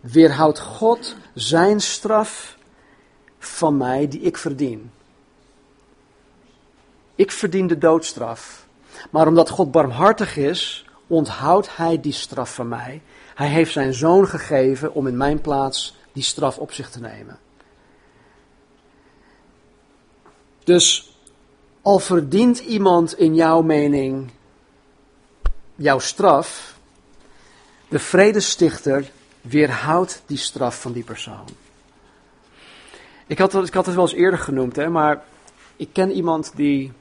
weerhoudt 0.00 0.60
God 0.60 1.16
zijn 1.34 1.80
straf 1.80 2.56
van 3.38 3.76
mij 3.76 4.08
die 4.08 4.20
ik 4.20 4.36
verdien. 4.36 4.90
Ik 7.14 7.30
verdien 7.30 7.66
de 7.66 7.78
doodstraf. 7.78 8.66
Maar 9.10 9.26
omdat 9.26 9.50
God 9.50 9.70
barmhartig 9.70 10.36
is, 10.36 10.84
onthoudt 11.06 11.76
hij 11.76 12.00
die 12.00 12.12
straf 12.12 12.54
van 12.54 12.68
mij. 12.68 13.02
Hij 13.34 13.48
heeft 13.48 13.72
zijn 13.72 13.94
zoon 13.94 14.28
gegeven 14.28 14.94
om 14.94 15.06
in 15.06 15.16
mijn 15.16 15.40
plaats 15.40 15.96
die 16.12 16.22
straf 16.22 16.58
op 16.58 16.72
zich 16.72 16.90
te 16.90 17.00
nemen. 17.00 17.38
Dus 20.70 21.10
al 21.82 21.98
verdient 21.98 22.58
iemand 22.58 23.18
in 23.18 23.34
jouw 23.34 23.62
mening 23.62 24.30
jouw 25.76 25.98
straf, 25.98 26.78
de 27.88 27.98
vredestichter 27.98 29.10
weerhoudt 29.40 30.22
die 30.26 30.36
straf 30.36 30.80
van 30.80 30.92
die 30.92 31.04
persoon. 31.04 31.44
Ik 33.26 33.38
had, 33.38 33.54
ik 33.54 33.74
had 33.74 33.86
het 33.86 33.94
wel 33.94 34.04
eens 34.04 34.14
eerder 34.14 34.38
genoemd, 34.38 34.76
hè, 34.76 34.88
maar 34.88 35.22
ik 35.76 35.88
ken 35.92 36.10
iemand 36.12 36.52
die. 36.54 36.92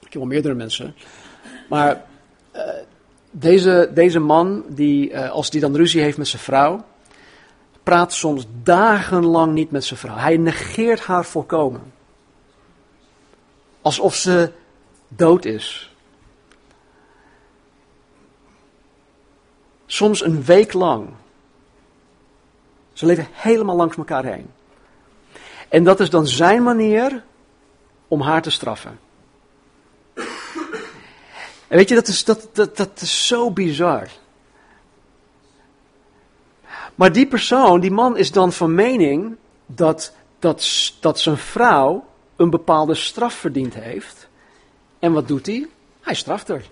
Ik 0.00 0.10
ken 0.10 0.20
wel 0.20 0.28
meerdere 0.28 0.54
mensen. 0.54 0.94
Maar 1.68 2.04
uh, 2.54 2.62
deze, 3.30 3.90
deze 3.94 4.18
man, 4.18 4.64
die, 4.68 5.10
uh, 5.10 5.30
als 5.30 5.50
die 5.50 5.60
dan 5.60 5.76
ruzie 5.76 6.00
heeft 6.02 6.18
met 6.18 6.28
zijn 6.28 6.42
vrouw, 6.42 6.84
praat 7.82 8.12
soms 8.12 8.46
dagenlang 8.62 9.52
niet 9.52 9.70
met 9.70 9.84
zijn 9.84 9.98
vrouw. 9.98 10.16
Hij 10.16 10.36
negeert 10.36 11.00
haar 11.00 11.24
volkomen. 11.24 11.94
Alsof 13.86 14.14
ze 14.14 14.52
dood 15.08 15.44
is. 15.44 15.94
Soms 19.86 20.24
een 20.24 20.44
week 20.44 20.72
lang. 20.72 21.08
Ze 22.92 23.06
leven 23.06 23.28
helemaal 23.32 23.76
langs 23.76 23.96
elkaar 23.96 24.24
heen. 24.24 24.50
En 25.68 25.84
dat 25.84 26.00
is 26.00 26.10
dan 26.10 26.26
zijn 26.26 26.62
manier 26.62 27.24
om 28.08 28.20
haar 28.20 28.42
te 28.42 28.50
straffen. 28.50 28.98
En 31.68 31.76
weet 31.76 31.88
je, 31.88 31.94
dat 31.94 32.08
is, 32.08 32.24
dat, 32.24 32.48
dat, 32.52 32.76
dat 32.76 33.00
is 33.00 33.26
zo 33.26 33.50
bizar. 33.50 34.08
Maar 36.94 37.12
die 37.12 37.26
persoon, 37.26 37.80
die 37.80 37.90
man, 37.90 38.16
is 38.16 38.32
dan 38.32 38.52
van 38.52 38.74
mening 38.74 39.36
dat, 39.66 40.14
dat, 40.38 40.92
dat 41.00 41.20
zijn 41.20 41.36
vrouw 41.36 42.14
een 42.36 42.50
bepaalde 42.50 42.94
straf 42.94 43.34
verdiend 43.34 43.74
heeft. 43.74 44.28
En 44.98 45.12
wat 45.12 45.28
doet 45.28 45.46
hij? 45.46 45.66
Hij 46.00 46.14
straft 46.14 46.48
haar. 46.48 46.64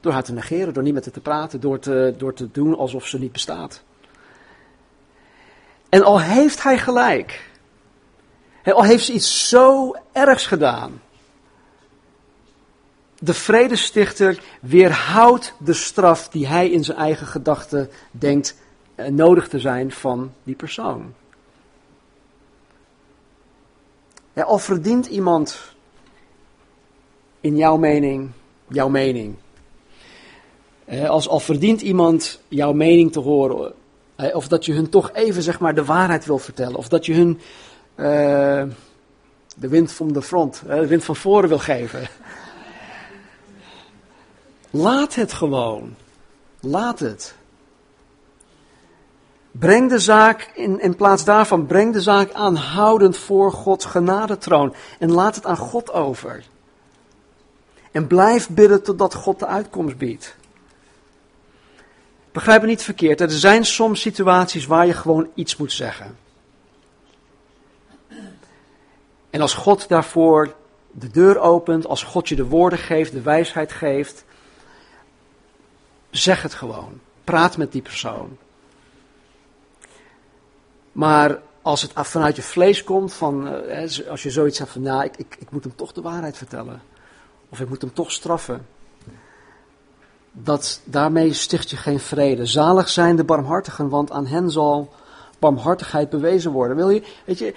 Door 0.00 0.12
haar 0.12 0.22
te 0.22 0.32
negeren, 0.32 0.74
door 0.74 0.82
niet 0.82 0.94
met 0.94 1.04
haar 1.04 1.14
te 1.14 1.20
praten, 1.20 1.60
door 1.60 1.78
te, 1.78 2.14
door 2.18 2.34
te 2.34 2.50
doen 2.50 2.76
alsof 2.76 3.06
ze 3.06 3.18
niet 3.18 3.32
bestaat. 3.32 3.82
En 5.88 6.02
al 6.02 6.20
heeft 6.20 6.62
hij 6.62 6.78
gelijk, 6.78 7.50
al 8.64 8.84
heeft 8.84 9.04
ze 9.04 9.12
iets 9.12 9.48
zo 9.48 9.94
ergs 10.12 10.46
gedaan, 10.46 11.00
de 13.18 13.34
vredestichter 13.34 14.42
weerhoudt 14.60 15.54
de 15.58 15.72
straf 15.72 16.28
die 16.28 16.46
hij 16.46 16.70
in 16.70 16.84
zijn 16.84 16.98
eigen 16.98 17.26
gedachten 17.26 17.90
denkt 18.10 18.56
eh, 18.94 19.06
nodig 19.06 19.48
te 19.48 19.58
zijn 19.58 19.92
van 19.92 20.32
die 20.42 20.54
persoon. 20.54 21.14
Ja, 24.38 24.44
al 24.44 24.58
verdient 24.58 25.06
iemand 25.06 25.74
in 27.40 27.56
jouw 27.56 27.76
mening 27.76 28.30
jouw 28.68 28.88
mening. 28.88 29.34
Als 31.06 31.28
al 31.28 31.40
verdient 31.40 31.80
iemand 31.80 32.40
jouw 32.48 32.72
mening 32.72 33.12
te 33.12 33.20
horen, 33.20 33.74
of 34.32 34.48
dat 34.48 34.64
je 34.64 34.72
hun 34.72 34.88
toch 34.88 35.12
even 35.12 35.42
zeg 35.42 35.60
maar 35.60 35.74
de 35.74 35.84
waarheid 35.84 36.26
wil 36.26 36.38
vertellen, 36.38 36.76
of 36.76 36.88
dat 36.88 37.06
je 37.06 37.14
hun 37.14 37.40
uh, 37.96 38.64
de 39.56 39.68
wind 39.68 39.92
van 39.92 40.12
de 40.12 40.22
front, 40.22 40.62
de 40.66 40.86
wind 40.86 41.04
van 41.04 41.16
voren 41.16 41.48
wil 41.48 41.58
geven. 41.58 42.08
Laat 44.70 45.14
het 45.14 45.32
gewoon. 45.32 45.94
Laat 46.60 46.98
het. 46.98 47.34
Breng 49.50 49.90
de 49.90 49.98
zaak, 49.98 50.50
in, 50.54 50.80
in 50.80 50.96
plaats 50.96 51.24
daarvan, 51.24 51.66
breng 51.66 51.92
de 51.92 52.00
zaak 52.00 52.32
aanhoudend 52.32 53.16
voor 53.16 53.52
Gods 53.52 53.84
genadetroon. 53.84 54.74
En 54.98 55.12
laat 55.12 55.34
het 55.34 55.46
aan 55.46 55.56
God 55.56 55.92
over. 55.92 56.44
En 57.90 58.06
blijf 58.06 58.48
bidden 58.48 58.82
totdat 58.82 59.14
God 59.14 59.38
de 59.38 59.46
uitkomst 59.46 59.96
biedt. 59.96 60.36
Begrijp 62.32 62.60
me 62.60 62.66
niet 62.66 62.82
verkeerd, 62.82 63.20
er 63.20 63.30
zijn 63.30 63.64
soms 63.64 64.00
situaties 64.00 64.66
waar 64.66 64.86
je 64.86 64.92
gewoon 64.92 65.28
iets 65.34 65.56
moet 65.56 65.72
zeggen. 65.72 66.16
En 69.30 69.40
als 69.40 69.54
God 69.54 69.88
daarvoor 69.88 70.54
de 70.90 71.08
deur 71.10 71.38
opent, 71.38 71.86
als 71.86 72.02
God 72.02 72.28
je 72.28 72.36
de 72.36 72.46
woorden 72.46 72.78
geeft, 72.78 73.12
de 73.12 73.20
wijsheid 73.20 73.72
geeft, 73.72 74.24
zeg 76.10 76.42
het 76.42 76.54
gewoon. 76.54 77.00
Praat 77.24 77.56
met 77.56 77.72
die 77.72 77.82
persoon. 77.82 78.36
Maar 80.98 81.38
als 81.62 81.82
het 81.82 81.92
vanuit 81.94 82.36
je 82.36 82.42
vlees 82.42 82.84
komt, 82.84 83.14
van, 83.14 83.48
eh, 83.48 84.08
als 84.10 84.22
je 84.22 84.30
zoiets 84.30 84.56
zegt 84.56 84.70
van, 84.70 84.82
nou, 84.82 85.04
ik, 85.04 85.16
ik, 85.16 85.36
ik 85.38 85.50
moet 85.50 85.64
hem 85.64 85.76
toch 85.76 85.92
de 85.92 86.00
waarheid 86.00 86.36
vertellen. 86.36 86.82
Of 87.48 87.60
ik 87.60 87.68
moet 87.68 87.80
hem 87.80 87.92
toch 87.92 88.12
straffen. 88.12 88.66
Dat, 90.32 90.80
daarmee 90.84 91.32
sticht 91.32 91.70
je 91.70 91.76
geen 91.76 92.00
vrede. 92.00 92.46
Zalig 92.46 92.88
zijn 92.88 93.16
de 93.16 93.24
barmhartigen, 93.24 93.88
want 93.88 94.10
aan 94.10 94.26
hen 94.26 94.50
zal 94.50 94.92
barmhartigheid 95.38 96.10
bewezen 96.10 96.50
worden. 96.50 96.76
Wil 96.76 96.90
je, 96.90 97.02
weet 97.24 97.38
je, 97.38 97.54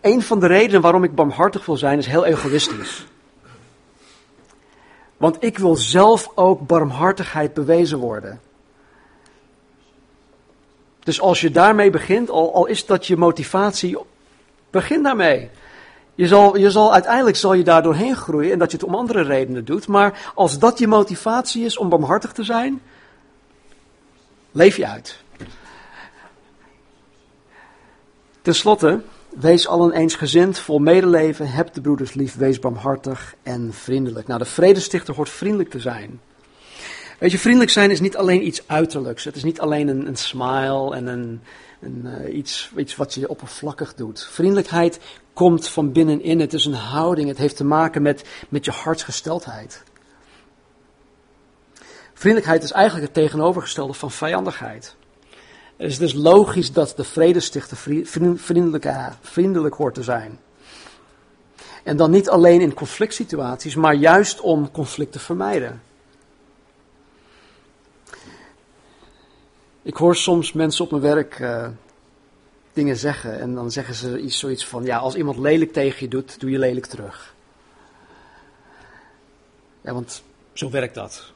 een 0.00 0.22
van 0.22 0.40
de 0.40 0.46
redenen 0.46 0.80
waarom 0.80 1.04
ik 1.04 1.14
barmhartig 1.14 1.66
wil 1.66 1.76
zijn 1.76 1.98
is 1.98 2.06
heel 2.06 2.24
egoïstisch. 2.24 3.06
Want 5.16 5.36
ik 5.40 5.58
wil 5.58 5.76
zelf 5.76 6.32
ook 6.34 6.66
barmhartigheid 6.66 7.54
bewezen 7.54 7.98
worden. 7.98 8.40
Dus 11.10 11.20
als 11.20 11.40
je 11.40 11.50
daarmee 11.50 11.90
begint, 11.90 12.30
al, 12.30 12.54
al 12.54 12.66
is 12.66 12.86
dat 12.86 13.06
je 13.06 13.16
motivatie, 13.16 13.98
begin 14.70 15.02
daarmee. 15.02 15.50
Je 16.14 16.26
zal, 16.26 16.56
je 16.56 16.70
zal, 16.70 16.92
uiteindelijk 16.92 17.36
zal 17.36 17.54
je 17.54 17.62
daar 17.62 17.82
doorheen 17.82 18.16
groeien 18.16 18.52
en 18.52 18.58
dat 18.58 18.70
je 18.70 18.76
het 18.76 18.86
om 18.86 18.94
andere 18.94 19.22
redenen 19.22 19.64
doet. 19.64 19.86
Maar 19.86 20.32
als 20.34 20.58
dat 20.58 20.78
je 20.78 20.86
motivatie 20.86 21.64
is 21.64 21.76
om 21.76 21.88
barmhartig 21.88 22.32
te 22.32 22.44
zijn, 22.44 22.82
leef 24.50 24.76
je 24.76 24.86
uit. 24.86 25.22
Ten 28.42 28.54
slotte, 28.54 29.00
wees 29.28 29.68
allen 29.68 29.92
eensgezind, 29.92 30.58
vol 30.58 30.78
medeleven, 30.78 31.50
heb 31.50 31.72
de 31.74 31.80
broeders 31.80 32.14
lief, 32.14 32.34
wees 32.34 32.58
barmhartig 32.58 33.34
en 33.42 33.72
vriendelijk. 33.72 34.26
Nou, 34.26 34.38
de 34.38 34.46
vredestichter 34.46 35.14
hoort 35.14 35.30
vriendelijk 35.30 35.70
te 35.70 35.80
zijn. 35.80 36.20
Weet 37.20 37.30
je, 37.30 37.38
vriendelijk 37.38 37.70
zijn 37.70 37.90
is 37.90 38.00
niet 38.00 38.16
alleen 38.16 38.46
iets 38.46 38.62
uiterlijks. 38.68 39.24
Het 39.24 39.36
is 39.36 39.42
niet 39.42 39.60
alleen 39.60 39.88
een, 39.88 40.06
een 40.06 40.16
smile 40.16 40.94
en 40.94 41.06
een, 41.06 41.40
een 41.80 42.02
uh, 42.04 42.36
iets, 42.36 42.70
iets 42.76 42.96
wat 42.96 43.14
je 43.14 43.28
oppervlakkig 43.28 43.94
doet. 43.94 44.28
Vriendelijkheid 44.30 45.00
komt 45.32 45.68
van 45.68 45.92
binnenin. 45.92 46.40
Het 46.40 46.52
is 46.52 46.64
een 46.64 46.74
houding. 46.74 47.28
Het 47.28 47.38
heeft 47.38 47.56
te 47.56 47.64
maken 47.64 48.02
met, 48.02 48.24
met 48.48 48.64
je 48.64 48.70
hartsgesteldheid. 48.70 49.82
Vriendelijkheid 52.14 52.62
is 52.62 52.72
eigenlijk 52.72 53.04
het 53.04 53.24
tegenovergestelde 53.24 53.92
van 53.92 54.10
vijandigheid. 54.10 54.96
Dus 55.76 55.92
het 55.92 56.02
is 56.02 56.14
logisch 56.14 56.72
dat 56.72 56.92
de 56.96 57.04
vredestichter 57.04 57.76
vriendelijk, 58.34 58.86
vriendelijk 59.20 59.74
hoort 59.74 59.94
te 59.94 60.02
zijn. 60.02 60.38
En 61.84 61.96
dan 61.96 62.10
niet 62.10 62.28
alleen 62.28 62.60
in 62.60 62.74
conflict 62.74 63.14
situaties, 63.14 63.74
maar 63.74 63.94
juist 63.94 64.40
om 64.40 64.70
conflict 64.70 65.12
te 65.12 65.18
vermijden. 65.18 65.88
Ik 69.82 69.96
hoor 69.96 70.16
soms 70.16 70.52
mensen 70.52 70.84
op 70.84 70.90
mijn 70.90 71.02
werk 71.02 71.38
uh, 71.38 71.68
dingen 72.72 72.96
zeggen 72.96 73.40
en 73.40 73.54
dan 73.54 73.70
zeggen 73.70 73.94
ze 73.94 74.20
iets, 74.20 74.38
zoiets 74.38 74.66
van, 74.66 74.84
ja, 74.84 74.98
als 74.98 75.14
iemand 75.14 75.38
lelijk 75.38 75.72
tegen 75.72 75.98
je 76.00 76.08
doet, 76.08 76.40
doe 76.40 76.50
je 76.50 76.58
lelijk 76.58 76.86
terug. 76.86 77.34
Ja, 79.80 79.92
want 79.92 80.22
zo 80.52 80.70
werkt 80.70 80.94
dat. 80.94 81.32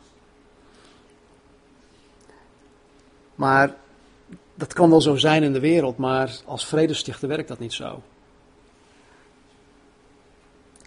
Maar 3.35 3.75
dat 4.55 4.73
kan 4.73 4.91
wel 4.91 5.01
zo 5.01 5.17
zijn 5.17 5.43
in 5.43 5.53
de 5.53 5.61
wereld, 5.61 5.97
maar 5.97 6.37
als 6.45 6.67
vredestichter 6.67 7.29
werkt 7.29 7.49
dat 7.49 7.59
niet 7.59 7.73
zo. 7.73 8.03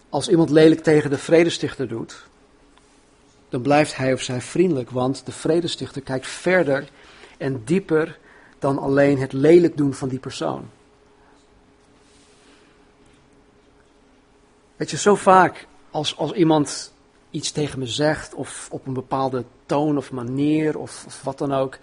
Als 0.09 0.29
iemand 0.29 0.49
lelijk 0.49 0.83
tegen 0.83 1.09
de 1.09 1.17
vredestichter 1.17 1.87
doet, 1.87 2.25
dan 3.49 3.61
blijft 3.61 3.95
hij 3.95 4.13
of 4.13 4.21
zij 4.21 4.41
vriendelijk, 4.41 4.89
want 4.89 5.25
de 5.25 5.31
vredestichter 5.31 6.01
kijkt 6.01 6.27
verder 6.27 6.89
en 7.37 7.61
dieper 7.65 8.19
dan 8.59 8.77
alleen 8.79 9.19
het 9.19 9.33
lelijk 9.33 9.77
doen 9.77 9.93
van 9.93 10.09
die 10.09 10.19
persoon. 10.19 10.69
Weet 14.75 14.91
je, 14.91 14.97
zo 14.97 15.15
vaak 15.15 15.67
als, 15.91 16.17
als 16.17 16.31
iemand 16.31 16.93
iets 17.29 17.51
tegen 17.51 17.79
me 17.79 17.87
zegt, 17.87 18.33
of 18.33 18.67
op 18.71 18.87
een 18.87 18.93
bepaalde 18.93 19.43
toon 19.65 19.97
of 19.97 20.11
manier, 20.11 20.77
of, 20.77 21.03
of 21.05 21.23
wat 21.23 21.37
dan 21.37 21.53
ook, 21.53 21.77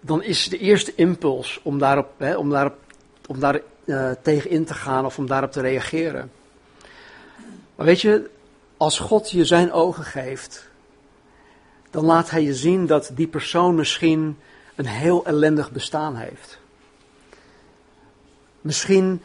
dan 0.00 0.22
is 0.22 0.48
de 0.48 0.58
eerste 0.58 0.94
impuls 0.94 1.60
om 1.62 1.78
daarop, 1.78 2.36
om 2.36 2.50
daarop 2.50 2.76
om 3.28 3.40
daar 3.40 3.60
uh, 3.84 4.10
tegen 4.22 4.50
in 4.50 4.64
te 4.64 4.74
gaan 4.74 5.04
of 5.04 5.18
om 5.18 5.26
daarop 5.26 5.52
te 5.52 5.60
reageren. 5.60 6.30
Maar 7.74 7.86
weet 7.86 8.00
je, 8.00 8.30
als 8.76 8.98
God 8.98 9.30
je 9.30 9.44
zijn 9.44 9.72
ogen 9.72 10.04
geeft, 10.04 10.67
dan 11.90 12.04
laat 12.04 12.30
hij 12.30 12.42
je 12.42 12.54
zien 12.54 12.86
dat 12.86 13.10
die 13.14 13.26
persoon 13.26 13.74
misschien 13.74 14.36
een 14.74 14.86
heel 14.86 15.24
ellendig 15.24 15.70
bestaan 15.72 16.16
heeft. 16.16 16.58
Misschien 18.60 19.22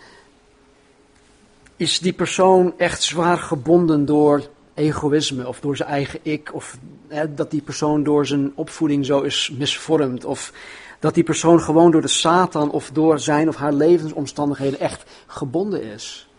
is 1.76 2.00
die 2.00 2.14
persoon 2.14 2.74
echt 2.78 3.04
zwaar 3.04 3.38
gebonden 3.38 4.06
door 4.06 4.48
egoïsme 4.74 5.48
of 5.48 5.60
door 5.60 5.76
zijn 5.76 5.90
eigen 5.90 6.20
ik. 6.22 6.54
Of 6.54 6.78
hè, 7.08 7.34
dat 7.34 7.52
die 7.52 7.62
persoon 7.62 8.04
door 8.04 8.26
zijn 8.26 8.52
opvoeding 8.56 9.06
zo 9.06 9.22
is 9.22 9.52
misvormd. 9.58 10.26
Of 10.26 10.54
dat 11.00 11.14
die 11.14 11.24
persoon 11.24 11.62
gewoon 11.62 11.92
door 11.92 12.02
de 12.02 12.08
Satan 12.08 12.72
of 12.72 12.90
door 12.92 13.20
zijn 13.20 13.48
of 13.48 13.56
haar 13.56 13.74
levensomstandigheden 13.74 14.80
echt 14.80 15.04
gebonden 15.28 15.84
is. 15.84 16.30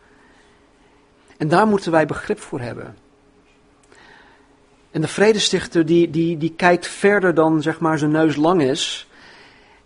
En 1.37 1.49
daar 1.49 1.67
moeten 1.67 1.93
wij 1.93 2.07
begrip 2.07 2.41
voor 2.41 2.61
hebben. 2.61 2.97
En 4.95 5.01
de 5.01 5.09
vredestichter 5.09 5.87
die, 5.87 6.11
die, 6.11 6.37
die 6.37 6.53
kijkt 6.57 6.87
verder 6.87 7.35
dan 7.35 7.63
zeg 7.63 7.81
maar 7.81 7.99
zijn 7.99 8.11
neus 8.11 8.37
lang 8.37 8.63
is. 8.63 9.07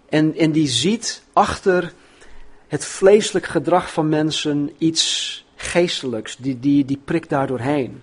En, 0.09 0.37
en 0.37 0.53
die 0.53 0.69
ziet 0.69 1.23
achter 1.33 1.93
het 2.67 2.85
vleeselijk 2.85 3.47
gedrag 3.47 3.93
van 3.93 4.09
mensen 4.09 4.71
iets 4.79 5.45
geestelijks. 5.57 6.37
Die, 6.37 6.61
die, 6.61 6.85
die 6.85 7.01
prikt 7.05 7.29
daar 7.29 7.47
doorheen. 7.47 8.03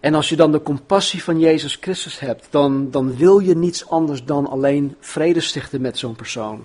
En 0.00 0.14
als 0.14 0.28
je 0.28 0.36
dan 0.36 0.52
de 0.52 0.62
compassie 0.62 1.22
van 1.22 1.38
Jezus 1.38 1.78
Christus 1.80 2.18
hebt, 2.18 2.46
dan, 2.50 2.90
dan 2.90 3.16
wil 3.16 3.38
je 3.38 3.56
niets 3.56 3.88
anders 3.88 4.24
dan 4.24 4.46
alleen 4.46 4.96
vrede 5.00 5.40
stichten 5.40 5.80
met 5.80 5.98
zo'n 5.98 6.16
persoon. 6.16 6.64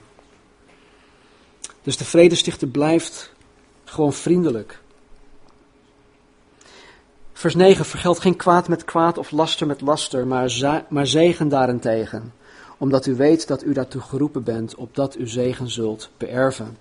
Dus 1.82 1.98
de 1.98 2.06
vredestichter 2.06 2.68
blijft 2.68 3.34
gewoon 3.84 4.14
vriendelijk. 4.14 4.80
Vers 7.42 7.56
9, 7.56 7.86
vergeld 7.86 8.20
geen 8.20 8.36
kwaad 8.36 8.68
met 8.68 8.86
kwaad 8.86 9.18
of 9.18 9.32
laster 9.32 9.68
met 9.68 9.82
laster, 9.82 10.28
maar, 10.28 10.86
maar 10.90 11.08
zegen 11.08 11.50
daarentegen. 11.50 12.34
Omdat 12.78 13.06
u 13.06 13.16
weet 13.16 13.48
dat 13.48 13.64
u 13.64 13.74
daartoe 13.74 14.02
geroepen 14.02 14.44
bent, 14.44 14.76
opdat 14.76 15.18
u 15.18 15.28
zegen 15.28 15.70
zult 15.70 16.10
beërven. 16.18 16.78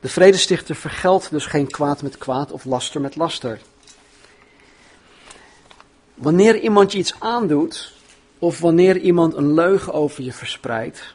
De 0.00 0.08
vredestichter 0.08 0.74
vergeldt 0.74 1.30
dus 1.30 1.46
geen 1.46 1.66
kwaad 1.66 2.02
met 2.02 2.18
kwaad 2.18 2.52
of 2.52 2.64
laster 2.64 3.00
met 3.00 3.16
laster. 3.16 3.60
Wanneer 6.14 6.58
iemand 6.60 6.92
je 6.92 6.98
iets 6.98 7.14
aandoet, 7.18 7.92
of 8.38 8.60
wanneer 8.60 8.96
iemand 8.98 9.34
een 9.34 9.54
leugen 9.54 9.92
over 9.92 10.22
je 10.22 10.32
verspreidt, 10.32 11.14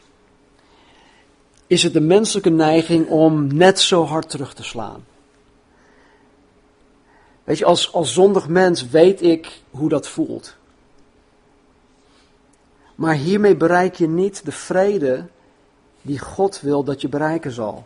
is 1.67 1.84
het 1.84 1.93
de 1.93 2.02
menselijke 2.02 2.50
neiging 2.50 3.08
om 3.08 3.56
net 3.56 3.80
zo 3.80 4.06
hard 4.06 4.30
terug 4.30 4.54
te 4.54 4.63
slaan. 4.63 5.04
Weet 7.51 7.59
je, 7.59 7.65
als, 7.65 7.93
als 7.93 8.13
zondig 8.13 8.47
mens 8.47 8.89
weet 8.89 9.21
ik 9.21 9.61
hoe 9.69 9.89
dat 9.89 10.07
voelt. 10.07 10.55
Maar 12.95 13.15
hiermee 13.15 13.55
bereik 13.55 13.95
je 13.95 14.07
niet 14.07 14.45
de 14.45 14.51
vrede 14.51 15.25
die 16.01 16.19
God 16.19 16.61
wil 16.61 16.83
dat 16.83 17.01
je 17.01 17.09
bereiken 17.09 17.51
zal. 17.51 17.85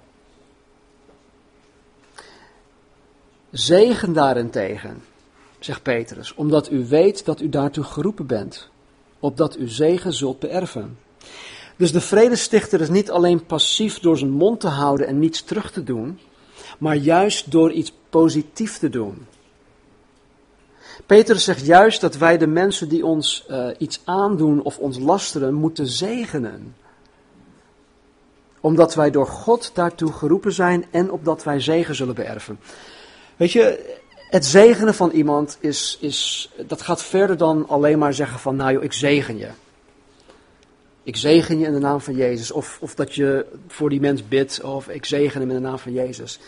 Zegen 3.52 4.14
daarentegen 4.14 5.04
zegt 5.60 5.84
Petrus, 5.84 6.34
omdat 6.34 6.72
u 6.72 6.86
weet 6.88 7.26
dat 7.26 7.42
u 7.42 7.50
daartoe 7.50 7.84
geroepen 7.84 8.26
bent, 8.26 8.70
opdat 9.20 9.58
u 9.58 9.68
zegen 9.68 10.14
zult 10.14 10.40
beërven. 10.40 10.98
Dus 11.76 11.92
de 11.92 12.02
vredestichter 12.02 12.82
is 12.82 12.90
niet 12.90 13.12
alleen 13.12 13.46
passief 13.46 14.00
door 14.00 14.18
zijn 14.18 14.32
mond 14.32 14.60
te 14.60 14.68
houden 14.68 15.08
en 15.08 15.20
niets 15.20 15.42
terug 15.42 15.72
te 15.72 15.84
doen, 15.84 16.20
maar 16.80 16.96
juist 16.96 17.52
door 17.52 17.72
iets 17.72 17.94
positiefs 18.10 18.80
te 18.80 18.90
doen. 18.90 19.28
Petrus 21.06 21.44
zegt 21.44 21.66
juist 21.66 22.02
dat 22.02 22.18
wij 22.18 22.38
de 22.38 22.48
mensen 22.48 22.90
die 22.90 23.06
ons 23.06 23.46
uh, 23.50 23.68
iets 23.78 24.02
aandoen 24.04 24.62
of 24.62 24.78
ons 24.78 25.00
lasteren 25.00 25.54
moeten 25.54 25.88
zegenen. 25.88 26.76
Omdat 28.60 28.96
wij 28.96 29.12
door 29.12 29.28
God 29.28 29.72
daartoe 29.74 30.12
geroepen 30.12 30.54
zijn 30.54 30.86
en 30.92 31.12
opdat 31.12 31.44
wij 31.44 31.60
zegen 31.60 31.96
zullen 31.96 32.16
beërven. 32.16 32.60
Weet 33.36 33.52
je, 33.52 33.98
het 34.30 34.46
zegenen 34.46 34.94
van 34.94 35.12
iemand 35.12 35.58
is, 35.60 35.98
is, 36.02 36.52
dat 36.68 36.82
gaat 36.82 37.04
verder 37.04 37.38
dan 37.38 37.68
alleen 37.68 38.00
maar 38.00 38.14
zeggen 38.14 38.40
van, 38.40 38.56
nou 38.56 38.72
joh, 38.72 38.84
ik 38.84 38.94
zegen 38.94 39.38
je. 39.38 39.50
Ik 41.04 41.16
zegen 41.16 41.60
je 41.60 41.66
in 41.66 41.74
de 41.74 41.80
naam 41.80 42.02
van 42.02 42.16
Jezus. 42.16 42.52
Of, 42.52 42.78
of 42.82 42.96
dat 42.96 43.16
je 43.16 43.46
voor 43.68 43.90
die 43.90 44.00
mens 44.00 44.28
bidt, 44.28 44.62
of 44.62 44.88
ik 44.88 45.06
zegen 45.06 45.40
hem 45.40 45.50
in 45.50 45.56
de 45.56 45.62
naam 45.62 45.80
van 45.80 45.94
Jezus. 45.94 46.40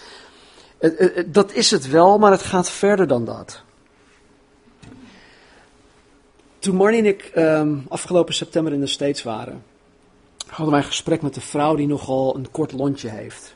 Dat 1.26 1.54
is 1.54 1.72
het 1.72 1.90
wel, 1.90 2.18
maar 2.18 2.32
het 2.32 2.42
gaat 2.44 2.70
verder 2.70 3.08
dan 3.08 3.26
dat. 3.26 3.66
Toen 6.60 6.76
Marnie 6.76 7.00
en 7.00 7.06
ik 7.06 7.32
um, 7.36 7.86
afgelopen 7.90 8.34
september 8.34 8.74
in 8.74 8.80
de 8.80 8.88
States 8.88 9.24
waren, 9.24 9.64
hadden 10.48 10.70
wij 10.70 10.80
een 10.80 10.88
gesprek 10.88 11.22
met 11.22 11.36
een 11.36 11.42
vrouw 11.42 11.76
die 11.76 11.88
nogal 11.88 12.36
een 12.36 12.52
kort 12.52 12.72
lontje 12.72 13.10
heeft. 13.10 13.56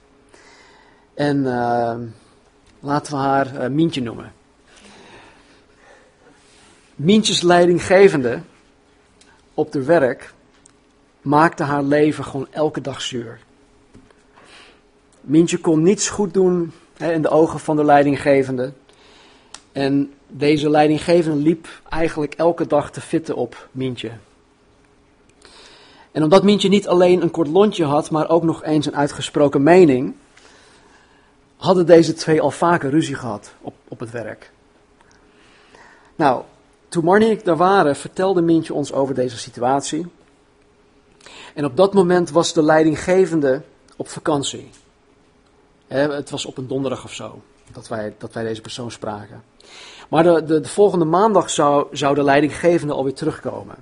En 1.14 1.38
uh, 1.38 1.96
Laten 2.84 3.14
we 3.14 3.20
haar 3.20 3.64
uh, 3.64 3.68
Mientje 3.68 4.02
noemen. 4.02 4.34
Mientjes 6.96 7.42
leidinggevende 7.42 8.42
op 9.54 9.72
de 9.72 9.84
werk 9.84 10.34
maakte 11.22 11.64
haar 11.64 11.84
leven 11.84 12.24
gewoon 12.24 12.48
elke 12.52 12.82
dag 12.82 13.02
zuur. 13.02 13.40
Mientje 15.22 15.58
kon 15.58 15.82
niets 15.82 16.10
goed 16.10 16.34
doen 16.34 16.72
hè, 16.98 17.14
in 17.14 17.22
de 17.22 17.30
ogen 17.30 17.60
van 17.60 17.75
de 17.75 17.86
leidinggevende. 17.86 18.73
En 19.71 20.13
deze 20.32 20.69
leidinggevende 20.69 21.42
liep 21.42 21.67
eigenlijk 21.90 22.34
elke 22.34 22.67
dag 22.67 22.92
te 22.92 23.02
fitten 23.02 23.36
op 23.36 23.67
Mientje. 23.71 24.12
En 26.12 26.23
omdat 26.23 26.44
Mientje 26.44 26.69
niet 26.69 26.88
alleen 26.88 27.21
een 27.21 27.32
kort 27.32 27.48
lontje 27.48 27.86
had, 27.86 28.12
maar 28.12 28.29
ook 28.29 28.44
nog 28.44 28.63
eens 28.63 28.86
een 28.86 28.96
uitgesproken 28.96 29.63
mening, 29.63 30.15
hadden 31.58 31.86
deze 31.86 32.13
twee 32.13 32.42
al 32.42 32.52
vaker 32.52 32.90
ruzie 32.90 33.15
gehad 33.15 33.54
op, 33.62 33.73
op 33.88 34.00
het 34.00 34.12
werk. 34.12 34.52
Nou, 36.15 36.44
toen 36.90 37.04
Marnie 37.04 37.27
en 37.27 37.34
ik 37.34 37.46
daar 37.46 37.58
waren, 37.58 37.96
vertelde 37.96 38.42
Mientje 38.42 38.73
ons 38.73 38.94
over 38.94 39.15
deze 39.15 39.38
situatie. 39.38 40.08
En 41.54 41.65
op 41.65 41.77
dat 41.77 41.94
moment 41.94 42.29
was 42.29 42.54
de 42.54 42.63
leidinggevende 42.63 43.62
op 43.96 44.08
vakantie. 44.08 44.69
het 45.88 46.29
was 46.29 46.46
op 46.46 46.58
een 46.58 46.67
donderdag 46.67 47.04
of 47.04 47.13
zo. 47.13 47.42
Dat 47.74 47.88
wij, 47.88 48.13
dat 48.17 48.34
wij 48.34 48.44
deze 48.44 48.62
persoon 48.62 48.92
spraken. 48.92 49.44
Maar 50.10 50.24
de, 50.24 50.44
de, 50.44 50.60
de 50.60 50.67
volgende 50.67 51.06
maandag 51.06 51.50
zou, 51.50 51.88
zou 51.92 52.15
de 52.15 52.24
leidinggevende 52.24 52.94
alweer 52.94 53.13
terugkomen. 53.13 53.76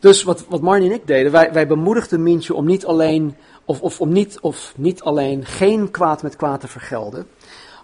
Dus 0.00 0.22
wat, 0.22 0.44
wat 0.48 0.60
Marnie 0.60 0.88
en 0.88 0.94
ik 0.94 1.06
deden, 1.06 1.32
wij, 1.32 1.52
wij 1.52 1.66
bemoedigden 1.66 2.22
Mientje 2.22 2.54
om 2.54 2.66
niet 2.66 2.86
alleen, 2.86 3.36
of, 3.64 3.80
of, 3.80 4.00
om 4.00 4.12
niet, 4.12 4.40
of 4.40 4.72
niet 4.76 5.02
alleen 5.02 5.44
geen 5.44 5.90
kwaad 5.90 6.22
met 6.22 6.36
kwaad 6.36 6.60
te 6.60 6.68
vergelden, 6.68 7.26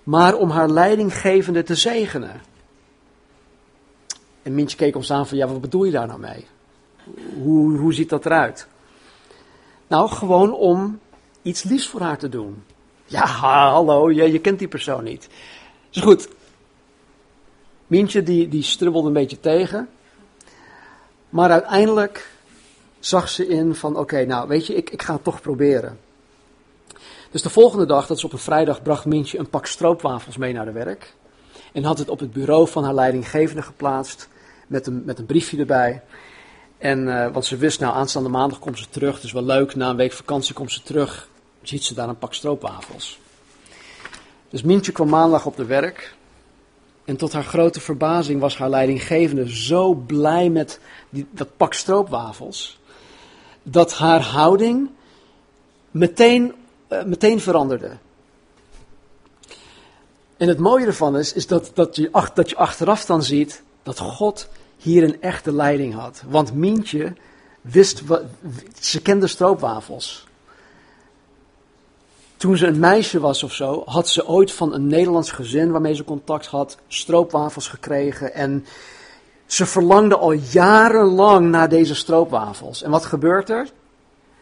maar 0.03 0.35
om 0.35 0.51
haar 0.51 0.69
leidinggevende 0.69 1.63
te 1.63 1.75
zegenen. 1.75 2.41
En 4.43 4.55
Mientje 4.55 4.77
keek 4.77 4.97
ons 4.97 5.11
aan 5.11 5.27
van, 5.27 5.39
ja, 5.39 5.47
wat 5.47 5.61
bedoel 5.61 5.85
je 5.85 5.91
daar 5.91 6.07
nou 6.07 6.21
mee? 6.21 6.47
Hoe, 7.43 7.77
hoe 7.77 7.95
ziet 7.95 8.09
dat 8.09 8.27
eruit? 8.27 8.67
Nou, 9.87 10.09
gewoon 10.09 10.53
om 10.53 10.99
iets 11.43 11.63
liefs 11.63 11.89
voor 11.89 12.01
haar 12.01 12.19
te 12.19 12.29
doen. 12.29 12.63
Ja, 13.13 13.27
hallo, 13.27 14.11
je, 14.11 14.33
je 14.33 14.39
kent 14.39 14.59
die 14.59 14.69
persoon 14.69 15.05
niet. 15.05 15.29
Dus 15.91 16.03
goed, 16.03 16.29
Mientje 17.87 18.23
die, 18.23 18.49
die 18.49 18.63
strubbelde 18.63 19.07
een 19.07 19.15
beetje 19.15 19.41
tegen. 19.41 19.89
Maar 21.29 21.51
uiteindelijk 21.51 22.31
zag 22.99 23.29
ze 23.29 23.47
in 23.47 23.75
van, 23.75 23.97
oké, 23.97 24.25
nou 24.25 24.49
weet 24.49 24.67
je, 24.67 24.75
ik, 24.75 24.91
ik 24.91 25.03
ga 25.03 25.13
het 25.13 25.25
toch 25.25 25.41
proberen. 25.41 25.99
Dus 27.31 27.43
de 27.43 27.51
volgende 27.51 27.87
dag, 27.87 28.07
dat 28.07 28.17
is 28.17 28.25
op 28.25 28.33
een 28.33 28.39
vrijdag, 28.39 28.83
bracht 28.83 29.05
Mientje 29.05 29.39
een 29.39 29.51
pak 29.51 29.67
stroopwafels 29.67 30.37
mee 30.37 30.53
naar 30.53 30.65
de 30.65 30.73
werk. 30.73 31.15
En 31.73 31.85
had 31.85 31.99
het 31.99 32.09
op 32.09 32.21
het 32.21 32.33
bureau 32.33 32.69
van 32.69 32.85
haar 32.85 32.95
leidinggevende 32.95 33.63
geplaatst, 33.63 34.29
met 34.67 34.87
een, 34.87 35.03
met 35.05 35.19
een 35.19 35.27
briefje 35.27 35.59
erbij. 35.59 36.03
En, 36.79 37.07
uh, 37.07 37.33
want 37.33 37.45
ze 37.45 37.57
wist, 37.57 37.81
nou 37.81 37.95
aanstaande 37.95 38.29
maandag 38.29 38.59
komt 38.59 38.79
ze 38.79 38.89
terug, 38.89 39.21
dus 39.21 39.33
wel 39.33 39.45
leuk, 39.45 39.75
na 39.75 39.91
een 39.91 39.97
week 39.97 40.13
vakantie 40.13 40.55
komt 40.55 40.73
ze 40.73 40.83
terug, 40.83 41.31
ziet 41.63 41.85
ze 41.85 41.95
daar 41.95 42.09
een 42.09 42.19
pak 42.19 42.35
stroopwafels. 42.35 43.21
Dus 44.51 44.63
Mientje 44.63 44.93
kwam 44.93 45.09
maandag 45.09 45.47
op 45.47 45.57
de 45.57 45.65
werk. 45.65 46.15
En 47.05 47.17
tot 47.17 47.33
haar 47.33 47.45
grote 47.45 47.81
verbazing 47.81 48.41
was 48.41 48.57
haar 48.57 48.71
leidinggevende 48.71 49.57
zo 49.57 49.95
blij 49.95 50.51
met 50.51 50.81
die, 51.11 51.27
dat 51.31 51.57
pak 51.57 51.75
stroopwafels, 51.75 52.79
dat 53.63 53.95
haar 53.95 54.21
houding 54.21 54.91
meteen, 55.91 56.55
uh, 56.89 57.03
meteen 57.05 57.41
veranderde. 57.41 57.97
En 60.37 60.49
het 60.49 60.59
mooie 60.59 60.87
ervan 60.87 61.19
is, 61.19 61.33
is 61.33 61.47
dat, 61.47 61.71
dat, 61.75 61.97
je, 61.97 62.31
dat 62.35 62.51
je 62.51 62.57
achteraf 62.57 63.05
dan 63.05 63.23
ziet 63.23 63.63
dat 63.83 63.99
God 63.99 64.49
hier 64.77 65.03
een 65.03 65.21
echte 65.23 65.53
leiding 65.53 65.95
had. 65.95 66.23
Want 66.29 66.55
Mientje 66.55 67.13
wist, 67.61 68.03
ze 68.81 69.03
kende 69.03 69.27
stroopwafels. 69.27 70.27
Toen 72.43 72.57
ze 72.57 72.67
een 72.67 72.79
meisje 72.79 73.21
was 73.21 73.43
of 73.43 73.53
zo, 73.53 73.83
had 73.87 74.09
ze 74.09 74.27
ooit 74.27 74.53
van 74.53 74.73
een 74.75 74.87
Nederlands 74.87 75.31
gezin 75.31 75.71
waarmee 75.71 75.95
ze 75.95 76.05
contact 76.05 76.47
had, 76.47 76.79
stroopwafels 76.89 77.69
gekregen. 77.69 78.35
En 78.35 78.67
ze 79.47 79.67
verlangde 79.67 80.17
al 80.17 80.33
jarenlang 80.33 81.51
naar 81.51 81.69
deze 81.69 81.95
stroopwafels. 81.95 82.83
En 82.83 82.91
wat 82.91 83.05
gebeurt 83.05 83.51
er? 83.51 83.69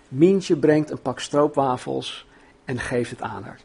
Mientje 0.08 0.56
brengt 0.56 0.90
een 0.90 1.00
pak 1.02 1.20
stroopwafels 1.20 2.26
en 2.64 2.78
geeft 2.78 3.10
het 3.10 3.22
aan 3.22 3.42
haar. 3.42 3.60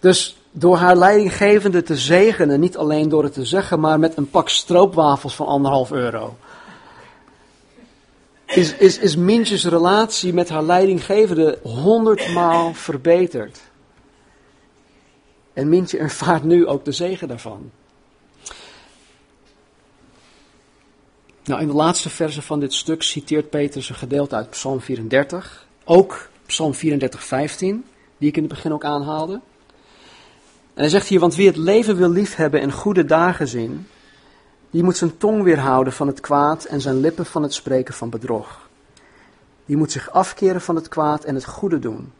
Dus 0.00 0.36
door 0.50 0.76
haar 0.76 0.96
leidinggevende 0.96 1.82
te 1.82 1.96
zegenen, 1.96 2.60
niet 2.60 2.76
alleen 2.76 3.08
door 3.08 3.22
het 3.22 3.32
te 3.32 3.44
zeggen, 3.44 3.80
maar 3.80 3.98
met 3.98 4.16
een 4.16 4.30
pak 4.30 4.48
stroopwafels 4.48 5.34
van 5.34 5.46
anderhalf 5.46 5.92
euro 5.92 6.36
is, 8.46 8.76
is, 8.76 8.98
is 8.98 9.16
Mintjes 9.16 9.64
relatie 9.64 10.32
met 10.32 10.48
haar 10.48 10.62
leidinggevende 10.62 11.58
honderdmaal 11.62 12.74
verbeterd. 12.74 13.60
En 15.52 15.68
Mintje 15.68 15.98
ervaart 15.98 16.42
nu 16.42 16.66
ook 16.66 16.84
de 16.84 16.92
zegen 16.92 17.28
daarvan. 17.28 17.70
Nou, 21.44 21.60
in 21.60 21.66
de 21.66 21.74
laatste 21.74 22.10
verse 22.10 22.42
van 22.42 22.60
dit 22.60 22.74
stuk 22.74 23.02
citeert 23.02 23.50
Petrus 23.50 23.88
een 23.88 23.94
gedeelte 23.94 24.34
uit 24.34 24.50
Psalm 24.50 24.80
34. 24.80 25.66
Ook 25.84 26.28
Psalm 26.46 26.74
34, 26.74 27.24
15, 27.24 27.84
die 28.18 28.28
ik 28.28 28.36
in 28.36 28.42
het 28.42 28.52
begin 28.52 28.72
ook 28.72 28.84
aanhaalde. 28.84 29.32
En 30.74 30.82
hij 30.82 30.88
zegt 30.88 31.08
hier, 31.08 31.20
want 31.20 31.34
wie 31.34 31.46
het 31.46 31.56
leven 31.56 31.96
wil 31.96 32.10
liefhebben 32.10 32.60
en 32.60 32.72
goede 32.72 33.04
dagen 33.04 33.48
zien, 33.48 33.86
die 34.76 34.84
moet 34.84 34.96
zijn 34.96 35.16
tong 35.16 35.42
weerhouden 35.42 35.92
van 35.92 36.06
het 36.06 36.20
kwaad 36.20 36.64
en 36.64 36.80
zijn 36.80 37.00
lippen 37.00 37.26
van 37.26 37.42
het 37.42 37.54
spreken 37.54 37.94
van 37.94 38.10
bedrog. 38.10 38.68
Die 39.66 39.76
moet 39.76 39.92
zich 39.92 40.10
afkeren 40.10 40.60
van 40.60 40.76
het 40.76 40.88
kwaad 40.88 41.24
en 41.24 41.34
het 41.34 41.44
goede 41.44 41.78
doen. 41.78 42.12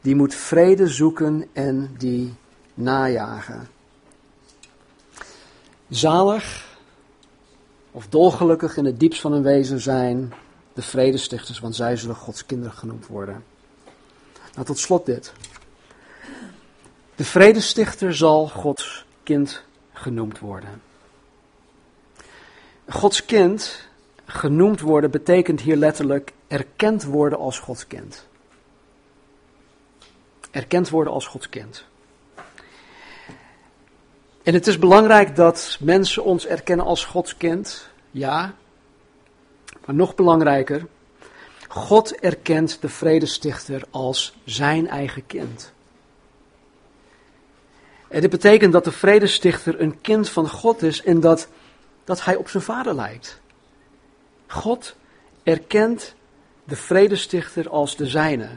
Die 0.00 0.14
moet 0.14 0.34
vrede 0.34 0.86
zoeken 0.86 1.48
en 1.52 1.94
die 1.98 2.34
najagen. 2.74 3.68
Zalig 5.88 6.76
of 7.90 8.08
dolgelukkig 8.08 8.76
in 8.76 8.84
het 8.84 9.00
diepst 9.00 9.20
van 9.20 9.32
hun 9.32 9.42
wezen 9.42 9.80
zijn 9.80 10.32
de 10.72 10.82
vredestichters, 10.82 11.60
want 11.60 11.76
zij 11.76 11.96
zullen 11.96 12.16
Gods 12.16 12.46
kinderen 12.46 12.76
genoemd 12.76 13.06
worden. 13.06 13.44
Nou, 14.54 14.66
tot 14.66 14.78
slot 14.78 15.06
dit. 15.06 15.32
De 17.14 17.24
vredestichter 17.24 18.16
zal 18.16 18.48
Gods 18.48 19.06
kind 19.22 19.62
genoemd 19.92 20.38
worden. 20.38 20.87
Gods 22.88 23.24
kind 23.24 23.88
genoemd 24.26 24.80
worden 24.80 25.10
betekent 25.10 25.60
hier 25.60 25.76
letterlijk 25.76 26.32
erkend 26.46 27.04
worden 27.04 27.38
als 27.38 27.58
Gods 27.58 27.86
kind. 27.86 28.26
Erkend 30.50 30.88
worden 30.88 31.12
als 31.12 31.26
Gods 31.26 31.48
kind. 31.48 31.84
En 34.42 34.54
het 34.54 34.66
is 34.66 34.78
belangrijk 34.78 35.36
dat 35.36 35.76
mensen 35.80 36.24
ons 36.24 36.46
erkennen 36.46 36.86
als 36.86 37.04
Gods 37.04 37.36
kind, 37.36 37.88
ja. 38.10 38.54
Maar 39.84 39.94
nog 39.94 40.14
belangrijker, 40.14 40.86
God 41.68 42.20
erkent 42.20 42.80
de 42.80 42.88
vredestichter 42.88 43.82
als 43.90 44.36
zijn 44.44 44.88
eigen 44.88 45.26
kind. 45.26 45.72
En 48.08 48.20
dit 48.20 48.30
betekent 48.30 48.72
dat 48.72 48.84
de 48.84 48.92
vredestichter 48.92 49.80
een 49.80 50.00
kind 50.00 50.28
van 50.28 50.48
God 50.48 50.82
is 50.82 51.02
en 51.02 51.20
dat 51.20 51.48
dat 52.08 52.24
hij 52.24 52.36
op 52.36 52.48
zijn 52.48 52.62
vader 52.62 52.94
lijkt. 52.94 53.40
God 54.46 54.94
erkent 55.42 56.14
de 56.64 56.76
vredestichter 56.76 57.68
als 57.68 57.96
de 57.96 58.06
zijne. 58.06 58.48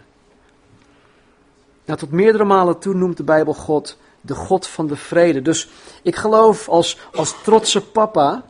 Nou, 1.86 2.00
tot 2.00 2.12
meerdere 2.12 2.44
malen 2.44 2.80
toe 2.80 2.94
noemt 2.94 3.18
de 3.18 3.24
Bijbel 3.24 3.54
God 3.54 3.98
de 4.22 4.36
God 4.36 4.68
van 4.68 4.88
de 4.88 4.96
vrede. 4.96 5.42
Dus 5.42 5.68
ik 6.02 6.16
geloof 6.16 6.70
als, 6.70 6.98
als 7.14 7.42
trotse 7.44 7.82
papa 7.82 8.44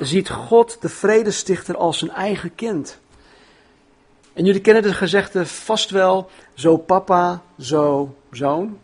ziet 0.00 0.30
God 0.30 0.76
de 0.80 0.88
vredestichter 0.88 1.76
als 1.76 1.98
zijn 1.98 2.10
eigen 2.10 2.54
kind. 2.54 2.98
En 4.32 4.44
jullie 4.44 4.60
kennen 4.60 4.82
de 4.82 4.94
gezegde 4.94 5.46
vast 5.46 5.90
wel, 5.90 6.30
zo 6.54 6.76
papa, 6.76 7.42
zo 7.58 8.14
zoon. 8.30 8.78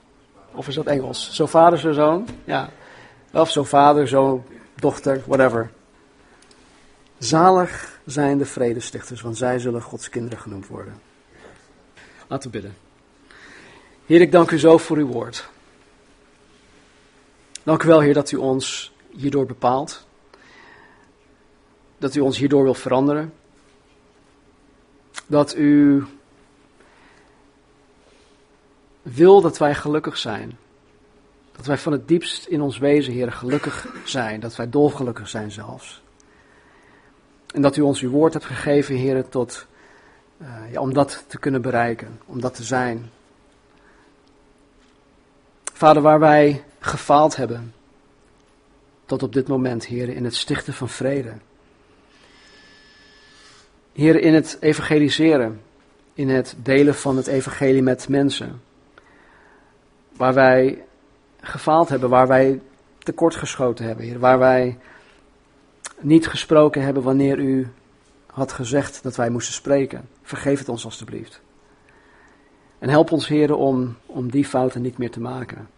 Of 0.52 0.68
is 0.68 0.74
dat 0.74 0.86
Engels? 0.86 1.32
Zo 1.32 1.46
vader, 1.46 1.78
zo 1.78 1.92
zoon? 1.92 2.28
Ja. 2.44 2.70
Of 3.32 3.50
zo 3.50 3.64
vader, 3.64 4.08
zo 4.08 4.44
dochter, 4.80 5.22
whatever. 5.26 5.70
Zalig 7.18 8.00
zijn 8.04 8.38
de 8.38 8.46
vredestichters, 8.46 9.20
want 9.20 9.36
zij 9.36 9.58
zullen 9.58 9.82
Gods 9.82 10.08
kinderen 10.08 10.38
genoemd 10.38 10.66
worden. 10.66 11.00
Laten 12.26 12.50
we 12.50 12.60
bidden. 12.60 12.76
Heer, 14.06 14.20
ik 14.20 14.32
dank 14.32 14.50
u 14.50 14.58
zo 14.58 14.78
voor 14.78 14.96
uw 14.96 15.06
woord. 15.06 15.48
Dank 17.62 17.82
u 17.82 17.86
wel, 17.86 18.00
Heer, 18.00 18.14
dat 18.14 18.30
u 18.30 18.36
ons 18.36 18.92
hierdoor 19.10 19.46
bepaalt. 19.46 20.06
Dat 21.98 22.14
u 22.14 22.20
ons 22.20 22.38
hierdoor 22.38 22.62
wil 22.62 22.74
veranderen. 22.74 23.32
Dat 25.26 25.56
u 25.56 26.04
wil 29.02 29.40
dat 29.40 29.58
wij 29.58 29.74
gelukkig 29.74 30.16
zijn. 30.16 30.58
Dat 31.60 31.68
wij 31.68 31.78
van 31.78 31.92
het 31.92 32.08
diepst 32.08 32.46
in 32.46 32.60
ons 32.60 32.78
wezen, 32.78 33.12
Heer, 33.12 33.32
gelukkig 33.32 33.86
zijn. 34.04 34.40
Dat 34.40 34.56
wij 34.56 34.70
dolgelukkig 34.70 35.28
zijn 35.28 35.50
zelfs. 35.50 36.02
En 37.54 37.62
dat 37.62 37.76
u 37.76 37.80
ons 37.80 38.00
uw 38.00 38.10
woord 38.10 38.32
hebt 38.32 38.44
gegeven, 38.44 38.94
Heer, 38.94 39.28
tot, 39.28 39.66
uh, 40.42 40.72
ja, 40.72 40.80
om 40.80 40.92
dat 40.94 41.24
te 41.26 41.38
kunnen 41.38 41.62
bereiken, 41.62 42.20
om 42.26 42.40
dat 42.40 42.54
te 42.54 42.62
zijn. 42.62 43.10
Vader, 45.72 46.02
waar 46.02 46.20
wij 46.20 46.64
gefaald 46.78 47.36
hebben, 47.36 47.74
tot 49.06 49.22
op 49.22 49.32
dit 49.32 49.48
moment, 49.48 49.86
Heer, 49.86 50.08
in 50.08 50.24
het 50.24 50.34
stichten 50.34 50.72
van 50.72 50.88
vrede. 50.88 51.32
Heer, 53.92 54.20
in 54.20 54.34
het 54.34 54.56
evangeliseren, 54.60 55.60
in 56.14 56.28
het 56.28 56.54
delen 56.62 56.94
van 56.94 57.16
het 57.16 57.26
evangelie 57.26 57.82
met 57.82 58.08
mensen. 58.08 58.62
Waar 60.16 60.34
wij 60.34 60.84
gefaald 61.40 61.88
hebben, 61.88 62.08
waar 62.08 62.26
wij 62.26 62.60
tekortgeschoten 62.98 63.84
hebben, 63.86 64.04
Heer. 64.04 64.18
Waar 64.18 64.38
wij 64.38 64.78
niet 66.00 66.26
gesproken 66.26 66.82
hebben 66.82 67.02
wanneer 67.02 67.38
u 67.38 67.68
had 68.26 68.52
gezegd 68.52 69.02
dat 69.02 69.16
wij 69.16 69.30
moesten 69.30 69.54
spreken. 69.54 70.08
Vergeef 70.22 70.58
het 70.58 70.68
ons 70.68 70.84
alstublieft. 70.84 71.40
En 72.78 72.88
help 72.88 73.12
ons, 73.12 73.28
Heer, 73.28 73.54
om, 73.54 73.96
om 74.06 74.30
die 74.30 74.44
fouten 74.44 74.82
niet 74.82 74.98
meer 74.98 75.10
te 75.10 75.20
maken. 75.20 75.68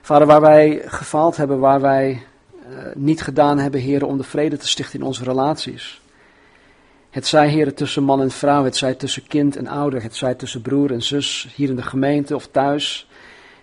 Vader, 0.00 0.26
waar 0.26 0.40
wij 0.40 0.82
gefaald 0.84 1.36
hebben, 1.36 1.58
waar 1.58 1.80
wij 1.80 2.22
uh, 2.70 2.78
niet 2.94 3.22
gedaan 3.22 3.58
hebben, 3.58 3.80
heren, 3.80 4.08
om 4.08 4.16
de 4.16 4.22
vrede 4.22 4.56
te 4.56 4.68
stichten 4.68 5.00
in 5.00 5.06
onze 5.06 5.24
relaties. 5.24 6.00
Het 7.10 7.26
zij, 7.26 7.48
heren, 7.48 7.74
tussen 7.74 8.02
man 8.02 8.20
en 8.20 8.30
vrouw, 8.30 8.64
het 8.64 8.76
zij 8.76 8.94
tussen 8.94 9.26
kind 9.26 9.56
en 9.56 9.66
ouder, 9.66 10.02
het 10.02 10.16
zij 10.16 10.34
tussen 10.34 10.62
broer 10.62 10.92
en 10.92 11.02
zus, 11.02 11.52
hier 11.54 11.68
in 11.68 11.76
de 11.76 11.82
gemeente 11.82 12.34
of 12.34 12.46
thuis. 12.46 13.08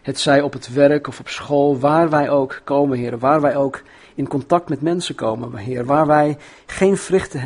Het 0.05 0.19
zij 0.19 0.41
op 0.41 0.53
het 0.53 0.73
werk 0.73 1.07
of 1.07 1.19
op 1.19 1.29
school, 1.29 1.79
waar 1.79 2.09
wij 2.09 2.29
ook 2.29 2.61
komen, 2.63 2.97
heren, 2.97 3.19
waar 3.19 3.41
wij 3.41 3.55
ook 3.55 3.81
in 4.15 4.27
contact 4.27 4.69
met 4.69 4.81
mensen 4.81 5.15
komen, 5.15 5.55
Heer, 5.55 5.85
waar 5.85 6.07
wij 6.07 6.37
geen 6.65 6.97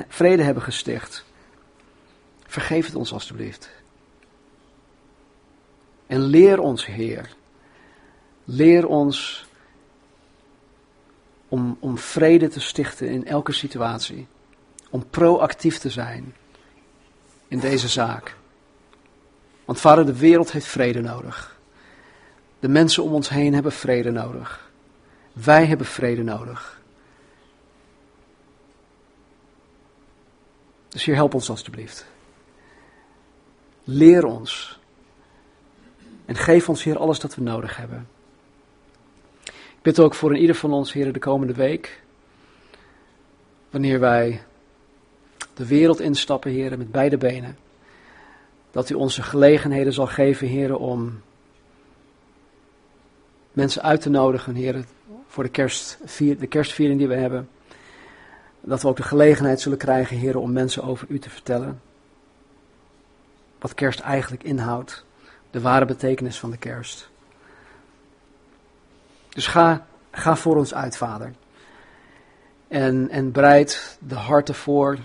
vrede 0.07 0.43
hebben 0.43 0.64
gesticht. 0.64 1.26
Vergeef 2.47 2.86
het 2.86 2.95
ons 2.95 3.14
alstublieft. 3.14 3.70
En 6.07 6.20
leer 6.20 6.60
ons, 6.60 6.86
Heer. 6.86 7.30
Leer 8.43 8.88
ons 8.88 9.47
om, 11.47 11.78
om 11.80 11.97
vrede 11.97 12.47
te 12.47 12.62
stichten 12.62 13.07
in 13.07 13.26
elke 13.26 13.51
situatie. 13.51 14.28
Om 14.89 15.10
proactief 15.10 15.78
te 15.78 15.89
zijn 15.89 16.36
in 17.47 17.60
deze 17.60 17.88
zaak. 17.88 18.36
Want 19.66 19.80
vader, 19.80 20.05
de 20.05 20.18
wereld 20.18 20.51
heeft 20.51 20.68
vrede 20.68 21.01
nodig. 21.01 21.59
De 22.60 22.68
mensen 22.68 23.03
om 23.03 23.14
ons 23.14 23.30
heen 23.30 23.53
hebben 23.53 23.72
vrede 23.72 24.12
nodig. 24.12 24.72
Wij 25.34 25.66
hebben 25.66 25.86
vrede 25.86 26.24
nodig. 26.24 26.82
Dus 30.89 31.03
hier 31.03 31.16
help 31.16 31.34
ons 31.34 31.49
alstublieft. 31.49 32.05
Leer 33.84 34.26
ons. 34.26 34.80
En 36.26 36.36
geef 36.36 36.70
ons, 36.70 36.84
hier 36.84 36.97
alles 36.97 37.20
dat 37.20 37.36
we 37.36 37.41
nodig 37.41 37.78
hebben. 37.78 38.07
Ik 39.45 39.82
bid 39.82 39.99
ook 39.99 40.14
voor 40.14 40.30
een 40.30 40.41
ieder 40.41 40.55
van 40.55 40.74
ons, 40.74 40.93
Heer, 40.93 41.14
de 41.14 41.20
komende 41.20 41.53
week. 41.53 42.01
Wanneer 43.70 43.99
wij 43.99 44.43
de 45.53 45.68
wereld 45.68 45.99
instappen, 45.99 46.51
Heer, 46.51 46.78
met 46.78 46.91
beide 46.91 47.18
benen. 47.18 47.57
Dat 48.72 48.89
u 48.89 48.93
onze 48.93 49.24
gelegenheden 49.24 49.93
zal 49.93 50.07
geven, 50.07 50.47
Heer, 50.47 50.76
om 50.76 51.22
mensen 53.60 53.82
uit 53.82 54.01
te 54.01 54.10
nodigen, 54.10 54.55
Heer, 54.55 54.86
voor 55.28 55.43
de, 55.43 55.49
kerst, 55.49 55.97
de 56.18 56.47
kerstviering 56.47 56.99
die 56.99 57.07
we 57.07 57.16
hebben. 57.16 57.49
Dat 58.62 58.82
we 58.82 58.88
ook 58.88 58.97
de 58.97 59.03
gelegenheid 59.03 59.62
zullen 59.62 59.78
krijgen, 59.78 60.18
Heer, 60.18 60.38
om 60.38 60.51
mensen 60.51 60.84
over 60.84 61.07
u 61.10 61.20
te 61.20 61.30
vertellen. 61.30 61.82
Wat 63.60 63.74
kerst 63.74 63.99
eigenlijk 63.99 64.43
inhoudt. 64.43 65.05
De 65.51 65.62
ware 65.62 65.86
betekenis 65.86 66.39
van 66.39 66.51
de 66.51 66.57
kerst. 66.57 67.10
Dus 69.30 69.47
ga, 69.47 69.86
ga 70.12 70.36
voor 70.36 70.57
ons 70.57 70.74
uit, 70.74 70.97
Vader. 70.97 71.34
En, 72.68 73.10
en 73.10 73.32
bereid 73.32 73.97
de 74.07 74.16
harten 74.16 74.55
voor 74.55 74.97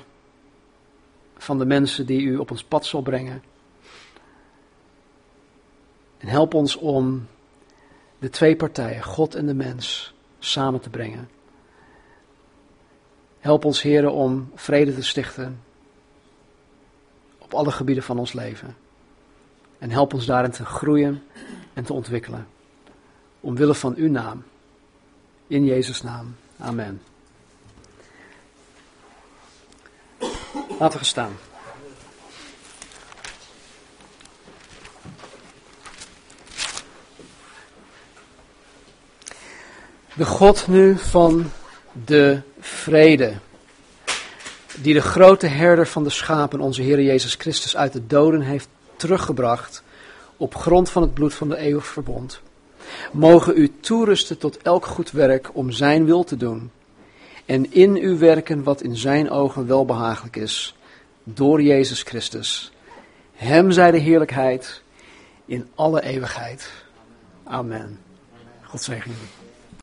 van 1.37 1.59
de 1.59 1.67
mensen 1.67 2.07
die 2.07 2.21
u 2.21 2.37
op 2.37 2.51
ons 2.51 2.65
pad 2.65 2.87
zal 2.87 3.03
brengen. 3.03 3.43
En 6.19 6.29
help 6.29 6.55
ons 6.55 6.77
om 6.77 7.27
de 8.25 8.31
twee 8.31 8.57
partijen, 8.57 9.03
God 9.03 9.35
en 9.35 9.47
de 9.47 9.55
mens, 9.55 10.15
samen 10.39 10.81
te 10.81 10.91
brengen. 10.91 11.29
Help 13.39 13.65
ons, 13.65 13.83
heren, 13.83 14.13
om 14.13 14.51
vrede 14.55 14.95
te 14.95 15.03
stichten 15.03 15.61
op 17.39 17.55
alle 17.55 17.71
gebieden 17.71 18.05
van 18.05 18.19
ons 18.19 18.33
leven. 18.33 18.77
En 19.79 19.91
help 19.91 20.15
ons 20.15 20.27
daarin 20.27 20.51
te 20.51 20.65
groeien 20.65 21.23
en 21.73 21.85
te 21.85 21.93
ontwikkelen. 21.93 22.47
Omwille 23.41 23.75
van 23.75 23.95
uw 23.95 24.11
naam. 24.11 24.43
In 25.47 25.65
Jezus' 25.65 26.03
naam. 26.03 26.37
Amen. 26.59 27.03
Laten 30.79 30.99
we 30.99 31.05
staan. 31.05 31.33
De 40.17 40.25
God 40.25 40.69
nu 40.69 40.99
van 40.99 41.51
de 42.05 42.41
vrede, 42.61 43.35
die 44.77 44.95
de 44.95 45.01
grote 45.01 45.47
herder 45.47 45.87
van 45.87 46.05
de 46.05 46.11
schapen, 46.11 46.61
onze 46.61 46.83
Heer 46.83 47.03
Jezus 47.03 47.35
Christus, 47.35 47.77
uit 47.77 47.93
de 47.93 48.07
doden 48.07 48.41
heeft 48.41 48.69
teruggebracht 48.97 49.83
op 50.37 50.55
grond 50.55 50.91
van 50.91 51.03
het 51.03 51.15
bloed 51.15 51.35
van 51.35 51.49
de 51.49 51.57
eeuwig 51.57 51.87
verbond, 51.87 52.41
mogen 53.13 53.57
u 53.57 53.73
toerusten 53.81 54.39
tot 54.39 54.57
elk 54.57 54.87
goed 54.87 55.11
werk 55.11 55.51
om 55.53 55.71
Zijn 55.71 56.05
wil 56.05 56.25
te 56.25 56.37
doen 56.37 56.71
en 57.45 57.73
in 57.73 57.97
u 57.97 58.19
werken 58.19 58.63
wat 58.63 58.83
in 58.83 58.97
Zijn 58.97 59.31
ogen 59.31 59.67
welbehagelijk 59.67 60.37
is, 60.37 60.77
door 61.25 61.63
Jezus 61.63 62.03
Christus. 62.03 62.73
Hem 63.33 63.71
zij 63.71 63.91
de 63.91 63.99
heerlijkheid 63.99 64.83
in 65.45 65.69
alle 65.75 66.03
eeuwigheid. 66.03 66.71
Amen. 67.45 67.99
God 68.63 68.83
zegen 68.83 69.11
jullie. 69.11 69.44